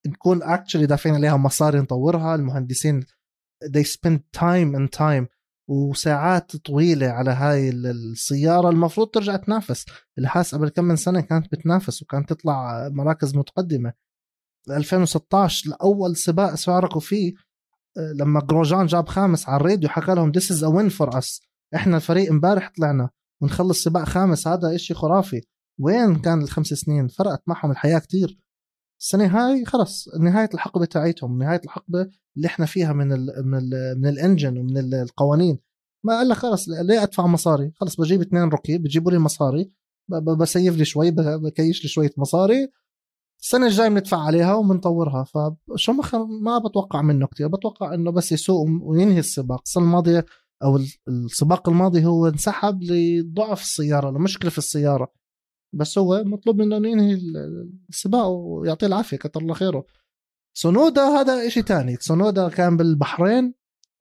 نكون 0.06 0.42
اكشلي 0.42 0.86
دافعين 0.86 1.14
عليها 1.14 1.36
مصاري 1.36 1.80
نطورها. 1.80 2.34
المهندسين 2.34 3.04
they 3.64 3.84
spend 3.84 4.18
time 4.36 4.76
and 4.76 4.98
time 4.98 5.26
وساعات 5.68 6.56
طويلة 6.56 7.06
على 7.06 7.30
هاي 7.30 7.70
السيارة. 7.70 8.68
المفروض 8.70 9.08
ترجع 9.08 9.36
تنافس. 9.36 9.86
الحاس 10.18 10.54
قبل 10.54 10.68
كم 10.68 10.84
من 10.84 10.96
سنة 10.96 11.20
كانت 11.20 11.52
بتنافس 11.52 12.02
وكانت 12.02 12.28
تطلع 12.32 12.88
مراكز 12.88 13.36
متقدمة. 13.36 13.92
2016 14.70 15.70
لأول 15.70 16.16
سباق 16.16 16.54
شاركوا 16.54 17.00
فيه 17.00 17.32
آه، 17.96 18.12
لما 18.12 18.40
جروجان 18.40 18.86
جاب 18.86 19.08
خامس 19.08 19.48
على 19.48 19.56
الراديو 19.60 19.88
حكى 19.88 20.14
لهم 20.14 20.32
this 20.32 20.44
is 20.44 20.58
a 20.58 20.72
win 20.72 20.96
for 20.98 21.10
us 21.18 21.52
إحنا 21.74 21.96
الفريق 21.96 22.30
امبارح 22.30 22.72
طلعنا 22.76 23.10
ونخلص 23.42 23.82
سباق 23.82 24.04
خامس 24.04 24.48
هذا 24.48 24.74
إشي 24.74 24.94
خرافي. 24.94 25.40
وين 25.78 26.18
كان 26.20 26.42
الخمس 26.42 26.66
سنين؟ 26.66 27.08
فرقت 27.08 27.42
معهم 27.46 27.70
الحياة 27.70 27.98
كتير. 27.98 28.38
السنة 29.00 29.26
هاي 29.26 29.64
خلص 29.64 30.08
نهاية 30.20 30.48
الحقبة 30.54 30.84
تاعتهم 30.84 31.38
نهاية 31.38 31.60
الحقبة 31.64 32.08
اللي 32.36 32.46
إحنا 32.46 32.66
فيها 32.66 32.92
من 32.92 33.12
ال 33.12 33.32
من 33.44 33.58
ال 33.58 34.00
من 34.00 34.08
ال 34.08 34.15
engine 34.15 34.58
ومن 34.58 34.94
القوانين. 34.94 35.58
ما 36.04 36.12
قال 36.18 36.28
لك 36.28 36.36
خلص 36.36 36.68
ليه 36.68 37.02
أدفع 37.02 37.26
مصاري. 37.26 37.72
خلص 37.76 37.96
بجيب 38.00 38.20
اثنين 38.20 38.42
rookie 38.42 38.78
بجيبوا 38.78 39.12
لي 39.12 39.18
مصاري. 39.18 39.72
ب 40.38 40.46
save 40.46 40.76
لي 40.76 40.84
شوي 40.84 41.10
بكيش 41.10 41.82
لي 41.82 41.88
شوية 41.88 42.10
مصاري. 42.16 42.68
السنة 43.42 43.66
الجاية 43.66 43.88
بندفع 43.88 44.18
عليها 44.18 44.54
وبنطورها 44.54 45.24
فشو 45.24 45.92
ما 46.42 46.58
بتوقع 46.58 47.02
منه 47.02 47.26
كتير. 47.26 47.48
بتوقع 47.48 47.94
إنه 47.94 48.10
بس 48.10 48.32
يسوق 48.32 48.66
وينهي 48.82 49.18
السباق. 49.18 49.62
السنة 49.66 49.84
الماضية 49.84 50.26
أو 50.62 50.80
السباق 51.08 51.68
الماضي 51.68 52.04
هو 52.04 52.26
انسحب 52.26 52.82
لضعف 52.82 53.62
السيارة 53.62 54.10
لمشكلة 54.10 54.50
في 54.50 54.58
السيارة. 54.58 55.12
بس 55.74 55.98
هو 55.98 56.24
مطلوب 56.24 56.56
منه 56.56 56.76
ينهي 56.88 57.18
السباق 57.88 58.26
ويعطيه 58.26 58.86
العافية 58.86 59.16
كتر 59.16 59.40
الله 59.40 59.54
خيره. 59.54 59.84
سونودا 60.56 61.02
هذا 61.02 61.46
إشي 61.46 61.62
تاني. 61.62 61.96
سونودا 62.00 62.48
كان 62.48 62.76
بالبحرين 62.76 63.54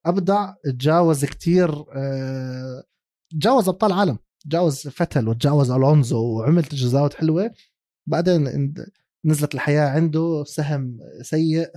أبدع 0.05 0.53
تجاوز 0.63 1.25
كتير 1.25 1.85
آه، 1.95 2.83
تجاوز 3.31 3.69
أبطال 3.69 3.91
عالم. 3.91 4.17
تجاوز 4.45 4.87
فتل 4.87 5.27
وتجاوز 5.27 5.71
ألونزو 5.71 6.23
وعمل 6.23 6.63
تجاوزات 6.63 7.13
حلوة. 7.13 7.51
بعدين 8.07 8.73
نزلت 9.25 9.55
الحياة 9.55 9.89
عنده 9.89 10.43
سهم 10.43 10.97
سيء. 11.21 11.67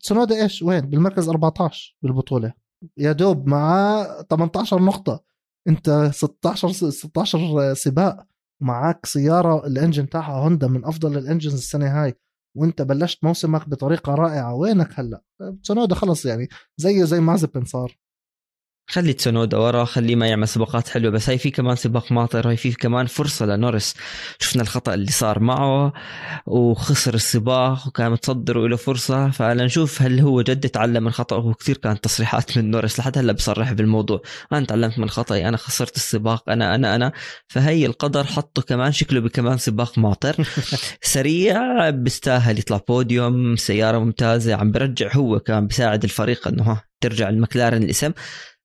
سونودا 0.00 0.42
إيش؟ 0.42 0.62
وين؟ 0.62 0.80
بالمركز 0.80 1.28
14 1.28 1.96
بالبطولة. 2.02 2.52
يا 2.98 3.12
دوب 3.12 3.48
معاه 3.48 4.22
18 4.22 4.82
نقطة. 4.82 5.24
أنت 5.68 6.10
16 6.12 6.90
16 6.90 7.74
سباق. 7.74 8.26
معك 8.60 9.06
سيارة 9.06 9.66
الإنجن 9.66 10.08
تاعها 10.08 10.34
هوندا 10.34 10.68
من 10.68 10.84
أفضل 10.84 11.18
الإنجنز 11.18 11.54
السنة 11.54 11.86
هاي. 11.86 12.14
وأنت 12.56 12.82
بلشت 12.82 13.24
موسمك 13.24 13.68
بطريقة 13.68 14.14
رائعة. 14.14 14.54
وينك 14.54 15.00
هلأ؟ 15.00 15.22
تسونودا 15.62 15.94
خلص 15.94 16.26
يعني. 16.26 16.48
زيه 16.76 17.04
زي 17.04 17.20
مازبن 17.20 17.64
صار. 17.64 17.98
خلي 18.86 19.12
تسونودا 19.12 19.56
ورا 19.58 19.84
خليه 19.84 20.16
ما 20.16 20.26
يعمل 20.26 20.48
سباقات 20.48 20.88
حلوة 20.88 21.10
بس 21.10 21.28
هاي 21.28 21.38
في 21.38 21.50
كمان 21.50 21.76
سباق 21.76 22.12
ماطر 22.12 22.48
هاي 22.48 22.56
في 22.56 22.72
كمان 22.72 23.06
فرصة 23.06 23.46
لنورس 23.46 23.94
شفنا 24.38 24.62
الخطأ 24.62 24.94
اللي 24.94 25.10
صار 25.10 25.40
معه 25.40 25.92
وخسر 26.46 27.14
السباق 27.14 27.86
وكان 27.88 28.12
متصدر 28.12 28.58
وله 28.58 28.76
فرصة. 28.76 29.30
فلنشوف 29.30 30.02
هل 30.02 30.20
هو 30.20 30.42
جد 30.42 30.68
تعلم 30.68 31.04
من 31.04 31.10
خطأه 31.10 31.46
وكثير 31.46 31.76
كانت 31.76 32.04
تصريحات 32.04 32.58
من 32.58 32.70
نورس 32.70 32.98
لحد 32.98 33.18
هلأ 33.18 33.32
بصرح 33.32 33.72
بالموضوع. 33.72 34.22
أنا 34.52 34.66
تعلمت 34.66 34.98
من 34.98 35.10
خطأي 35.10 35.48
أنا 35.48 35.56
خسرت 35.56 35.96
السباق 35.96 36.50
أنا 36.50 36.74
أنا 36.74 36.94
أنا. 36.94 37.12
فهي 37.48 37.86
القدر 37.86 38.24
حطه 38.24 38.62
كمان 38.62 38.92
شكله 38.92 39.20
بكمان 39.20 39.58
سباق 39.58 39.98
ماطر. 39.98 40.36
سريع 41.02 41.90
بيستاهل 41.90 42.58
يطلع 42.58 42.80
بوديوم 42.88 43.56
سيارة 43.56 43.98
ممتازة 43.98 44.54
عم 44.54 44.72
برجع 44.72 45.14
هو 45.14 45.40
كان 45.40 45.66
بيساعد 45.66 46.04
الفريق 46.04 46.48
إنه 46.48 46.82
ترجع 47.04 47.28
المكلارن 47.28 47.82
الاسم. 47.82 48.12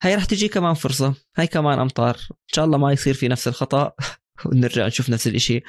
هاي 0.02 0.16
راح 0.16 0.26
تجي 0.26 0.48
كمان 0.48 0.74
فرصة. 0.74 1.14
هاي 1.38 1.48
كمان 1.48 1.80
أمطار. 1.80 2.16
إن 2.32 2.54
شاء 2.54 2.66
الله 2.66 2.78
ما 2.78 2.92
يصير 2.92 3.14
في 3.14 3.28
نفس 3.28 3.48
الخطأ. 3.48 3.92
ونرجع 4.46 4.88
نشوف 4.88 5.10
نفس 5.10 5.28
الإشي. 5.28 5.64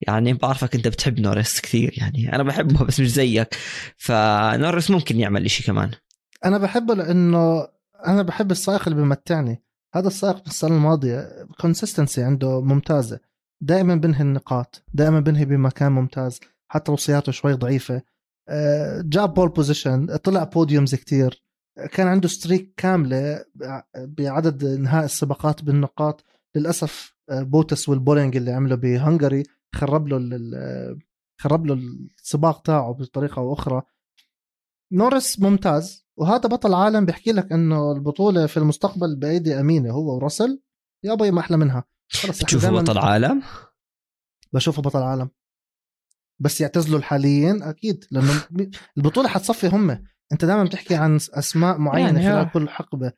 يعني 0.00 0.32
بعرفك 0.32 0.74
أنت 0.74 0.88
بتحب 0.88 1.20
نورس 1.20 1.60
كثير. 1.60 1.94
يعني 1.96 2.34
أنا 2.34 2.42
بحبه 2.42 2.84
بس 2.84 3.00
مش 3.00 3.10
زيك. 3.10 3.54
فنورس 3.96 4.90
ممكن 4.90 5.20
يعمل 5.20 5.44
إشي 5.44 5.62
كمان. 5.64 5.90
أنا 6.44 6.58
بحبه 6.58 6.94
لأنه 6.94 7.68
أنا 8.06 8.22
بحب 8.22 8.50
السائق 8.50 8.88
اللي 8.88 9.02
بمتعني 9.02 9.62
هذا 9.94 10.06
السائق 10.06 10.36
من 10.36 10.46
السنة 10.46 10.76
الماضية 10.76 11.46
consistency 11.60 12.22
عنده 12.22 12.60
ممتازة. 12.60 13.20
دائما 13.60 13.94
بنهي 13.94 14.20
النقاط. 14.20 14.84
دائما 14.94 15.20
بنهي 15.20 15.44
بمكان 15.44 15.92
ممتاز. 15.92 16.40
حتى 16.68 16.92
لو 16.92 16.96
سيارته 16.96 17.32
شوي 17.32 17.52
ضعيفة. 17.52 18.02
آه، 18.48 19.02
جاب 19.04 19.34
pole 19.34 19.48
position 19.48 20.16
طلع 20.16 20.44
podiums 20.44 20.94
كتير 20.94 21.47
كان 21.92 22.06
عنده 22.06 22.28
streak 22.28 22.74
كاملة 22.76 23.44
بعدد 23.96 24.64
انهاء 24.64 25.04
السباقات 25.04 25.64
بالنقاط. 25.64 26.24
للأسف 26.54 27.16
آه، 27.30 27.42
بوتس 27.42 27.88
والبولينج 27.88 28.36
اللي 28.36 28.52
عمله 28.52 28.74
بهنغاري 28.74 29.42
خرب 29.74 30.08
له 30.08 30.18
خرب 31.40 31.66
له 31.66 31.74
السباق 31.74 32.62
تاعه 32.62 32.92
بطريقة 32.92 33.40
أو 33.40 33.52
أخرى. 33.52 33.82
نورس 34.92 35.40
ممتاز 35.40 36.06
وهذا 36.16 36.48
بطل 36.48 36.74
عالم 36.74 37.06
بيحكي 37.06 37.32
لك 37.32 37.52
إنه 37.52 37.92
البطولة 37.92 38.46
في 38.46 38.56
المستقبل 38.56 39.16
بأيدي 39.16 39.60
أمينة 39.60 39.90
هو 39.90 40.16
وراسل. 40.16 40.62
يابا 41.04 41.30
ما 41.30 41.40
أحلى 41.40 41.56
منها. 41.56 41.84
خلص 42.12 42.38
تشوفه 42.38 42.70
بطل 42.70 42.98
عالم؟ 42.98 43.42
بشوفه 44.52 44.82
بطل 44.82 45.02
عالم. 45.02 45.30
بس 46.40 46.60
يعتزلوا 46.60 46.98
الحاليين؟ 46.98 47.62
أكيد 47.62 48.04
لأنه 48.10 48.42
البطولة 48.96 49.28
حتصفي 49.28 49.68
هم. 49.68 50.04
أنت 50.32 50.44
دائما 50.44 50.64
بتحكي 50.64 50.94
عن 50.94 51.16
أسماء 51.16 51.78
معينة 51.78 52.20
يعني 52.20 52.42
خلال 52.42 52.52
كل 52.52 52.68
حقبة. 52.68 53.12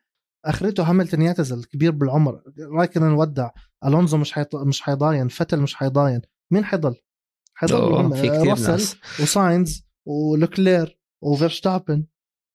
آخرته 0.45 0.83
هاملتون 0.83 1.23
يعتزل 1.23 1.65
كبير 1.65 1.91
بالعمر. 1.91 2.43
رايكن 2.79 3.03
ودع 3.03 3.51
ألونزو 3.85 4.17
مش 4.17 4.33
حيط... 4.33 4.57
مش 4.57 4.83
حيضاين 4.83 5.29
فتل 5.29 5.61
مش 5.61 5.75
حيضاين. 5.75 6.21
مين 6.53 6.65
حيضل؟ 6.65 6.95
حيضل 7.55 8.49
راسل 8.49 8.99
وساينز 9.23 9.87
ولوكلير 10.07 11.01
وفيرشتابن. 11.23 12.07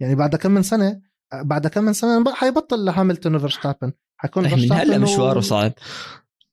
يعني 0.02 0.16
بعد 0.16 0.36
كم 0.36 0.52
من 0.52 0.64
سنة 0.64 1.02
بعد 1.34 1.68
كم 1.68 1.84
من 1.84 1.94
سنة 1.94 2.34
حيبطل 2.34 2.90
هاملتون 2.90 3.36
وفيرشتابن. 3.36 3.92
حيكون 4.18 4.48
فيرشتابن 4.48 4.80
هلا 4.82 4.98
مشواره 4.98 5.40
صعب. 5.40 5.74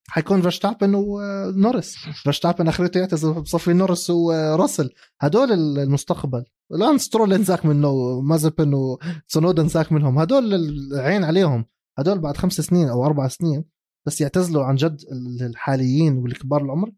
حيكون 0.09 0.43
فيرشتابن 0.43 0.95
ونورس 0.95 1.95
فيرشتابن 2.23 2.69
اخرته 2.69 2.99
يعتزل 2.99 3.33
بصفي 3.33 3.73
نورس 3.73 4.11
وراسل. 4.11 4.91
هدول 5.21 5.53
المستقبل. 5.53 6.45
الآن 6.73 6.99
سترول 6.99 7.33
انزاك 7.33 7.67
منه 7.67 8.21
مازبن 8.21 8.75
وسونودا 8.75 9.63
انزاك 9.63 9.93
منهم. 9.93 10.19
هدول 10.19 10.55
العين 10.55 11.25
عليهم. 11.25 11.65
هدول 11.99 12.19
بعد 12.19 12.37
خمس 12.37 12.61
سنين 12.61 12.89
أو 12.89 13.07
أربع 13.07 13.29
سنين 13.29 13.65
بس 14.07 14.21
يعتزلوا 14.21 14.65
عن 14.65 14.75
جد 14.75 15.01
الحاليين 15.41 16.17
والكبار 16.17 16.63
العمر. 16.63 16.93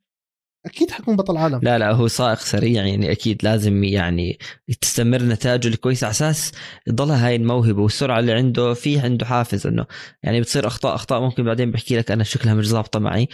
أكيد 0.67 0.91
حيكون 0.91 1.17
بطل 1.17 1.37
عالم. 1.37 1.61
لا 1.63 1.79
لا 1.79 1.93
هو 1.93 2.09
سائق 2.09 2.39
سريع 2.39 2.87
يعني 2.87 3.13
أكيد 3.13 3.45
لازم 3.45 3.85
يعني 3.85 4.39
تستمر 4.81 5.23
نتائجه 5.23 5.69
الكويسه 5.69 6.05
على 6.05 6.11
أساس 6.11 6.53
تضلها 6.87 7.27
هاي 7.27 7.37
الموهبة 7.37 7.83
والسرعة 7.83 8.19
اللي 8.19 8.33
عنده 8.33 8.75
في 8.75 9.01
عنده 9.01 9.27
حافز 9.27 9.67
إنه 9.67 9.87
يعني 10.23 10.41
بتصير 10.41 10.67
أخطاء 10.67 10.95
أخطاء 10.95 11.21
ممكن 11.21 11.45
بعدين 11.45 11.71
بحكي 11.71 11.97
لك 11.97 12.11
أنا 12.11 12.25
شكلها 12.25 12.55
مش 12.55 12.69
ظابطة 12.69 13.01
معي. 13.01 13.29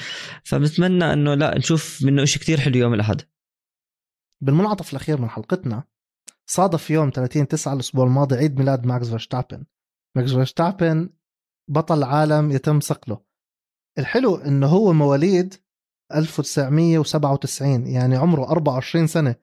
فبتمنى 0.44 1.12
إنه 1.12 1.34
لا 1.34 1.58
نشوف 1.58 2.02
منه 2.02 2.24
شيء 2.24 2.42
كثير 2.42 2.60
حلو 2.60 2.76
يوم 2.76 2.94
الأحد. 2.94 3.22
بالمنعطف 4.42 4.90
الأخير 4.92 5.20
من 5.20 5.28
حلقتنا 5.30 5.84
صادف 6.46 6.90
يوم 6.90 7.10
30 7.14 7.48
9 7.48 7.74
الأسبوع 7.74 8.04
الماضي 8.04 8.36
عيد 8.36 8.58
ميلاد 8.58 8.86
ماكس 8.86 9.08
فيرستابن. 9.08 9.64
ماكس 10.16 10.30
فيرستابن 10.32 11.10
بطل 11.70 12.02
عالم 12.02 12.50
يتم 12.50 12.80
صقله. 12.80 13.20
الحلو 13.98 14.36
إنه 14.36 14.66
هو 14.66 14.92
مواليد 14.92 15.54
1997 16.14 17.86
يعني 17.86 18.16
عمره 18.16 18.44
24 18.44 19.06
سنة. 19.06 19.34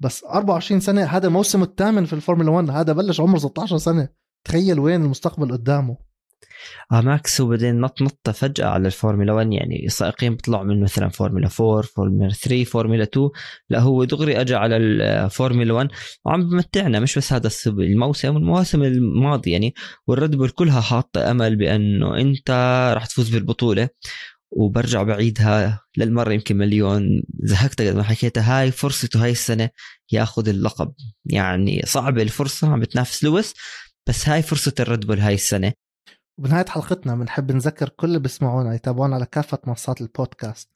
بس 0.00 0.24
24 0.24 0.80
سنة 0.80 1.04
هذا 1.04 1.28
موسمه 1.28 1.64
الثامن 1.64 2.04
في 2.04 2.12
الفورمولا 2.12 2.50
1 2.50 2.70
هذا 2.70 2.92
بلش 2.92 3.20
عمره 3.20 3.38
16 3.38 3.78
سنة. 3.78 4.08
تخيل 4.44 4.80
وين 4.80 5.02
المستقبل 5.02 5.52
قدامه. 5.52 5.96
آه 6.92 7.00
ماكس 7.00 7.40
هو 7.40 7.48
بعدين 7.48 7.80
نط 7.80 8.02
نطة 8.02 8.32
فجأة 8.32 8.66
على 8.66 8.86
الفورمولا 8.86 9.32
1 9.32 9.52
يعني 9.52 9.86
السائقين 9.86 10.34
بيطلعوا 10.34 10.64
من 10.64 10.82
مثلا 10.82 11.08
فورمولا 11.08 11.48
4 11.60 11.82
فورمولا 11.82 12.28
3 12.28 12.64
فورمولا 12.64 13.02
2 13.02 13.30
لا 13.70 13.80
هو 13.80 14.04
دغري 14.04 14.40
اجى 14.40 14.54
على 14.54 14.76
الفورمولا 14.76 15.72
1 15.74 15.88
وعم 16.24 16.48
بمتعنا 16.48 17.00
مش 17.00 17.18
بس 17.18 17.32
هذا 17.32 17.50
الموسم 17.66 18.34
والمواسم 18.34 18.82
الماضية 18.82 19.52
يعني. 19.52 19.74
والريد 20.06 20.36
بول 20.36 20.50
كلها 20.50 20.80
حاطة 20.80 21.30
أمل 21.30 21.56
بأنه 21.56 22.16
انت 22.16 22.50
راح 22.94 23.06
تفوز 23.06 23.28
بالبطولة. 23.30 23.88
وبرجع 24.56 25.02
بعيدها 25.02 25.80
للمرة 25.96 26.32
يمكن 26.32 26.56
مليون. 26.56 27.22
زهقت 27.42 27.82
قد 27.82 27.96
ما 27.96 28.02
حكيتها. 28.02 28.60
هاي 28.60 28.70
فرصته 28.70 29.24
هاي 29.24 29.30
السنة 29.30 29.70
ياخذ 30.12 30.48
اللقب. 30.48 30.94
يعني 31.24 31.82
صعبة 31.86 32.22
الفرصة 32.22 32.72
عم 32.72 32.80
بتنافس 32.80 33.24
لويس 33.24 33.54
بس 34.08 34.28
هاي 34.28 34.42
فرصة 34.42 34.74
الريد 34.80 35.06
بول 35.06 35.20
هاي 35.20 35.34
السنة. 35.34 35.72
وبنهاية 36.38 36.66
حلقتنا 36.66 37.14
بنحب 37.14 37.52
نذكر 37.52 37.88
كل 37.88 38.06
اللي 38.06 38.18
بيسمعونا. 38.18 38.74
يتابعونا 38.74 39.14
على 39.14 39.26
كافة 39.26 39.58
منصات 39.66 40.00
البودكاست. 40.00 40.70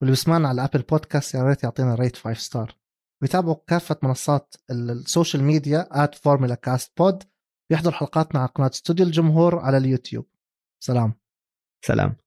واللي 0.00 0.10
بيسمعنا 0.10 0.48
على 0.48 0.64
Apple 0.64 0.82
Podcast 0.82 1.34
يا 1.34 1.42
ريت 1.42 1.62
يعطينا 1.62 1.94
rate 1.94 2.16
5 2.16 2.40
star 2.40 2.76
ويتابعوا 3.22 3.56
كافة 3.66 3.96
منصات 4.02 4.54
ال 4.70 4.81
social 4.81 5.44
media 5.44 6.04
at 6.04 6.14
فورمولا 6.14 6.54
كاست 6.54 6.92
بود 6.98 7.22
بيحضروا 7.70 7.94
حلقاتنا 7.94 8.40
على 8.40 8.48
قناة 8.48 8.70
استوديو 8.74 9.06
الجمهور 9.06 9.58
على 9.58 9.76
اليوتيوب. 9.76 10.26
سلام. 10.80 11.14
سلام. 11.84 12.23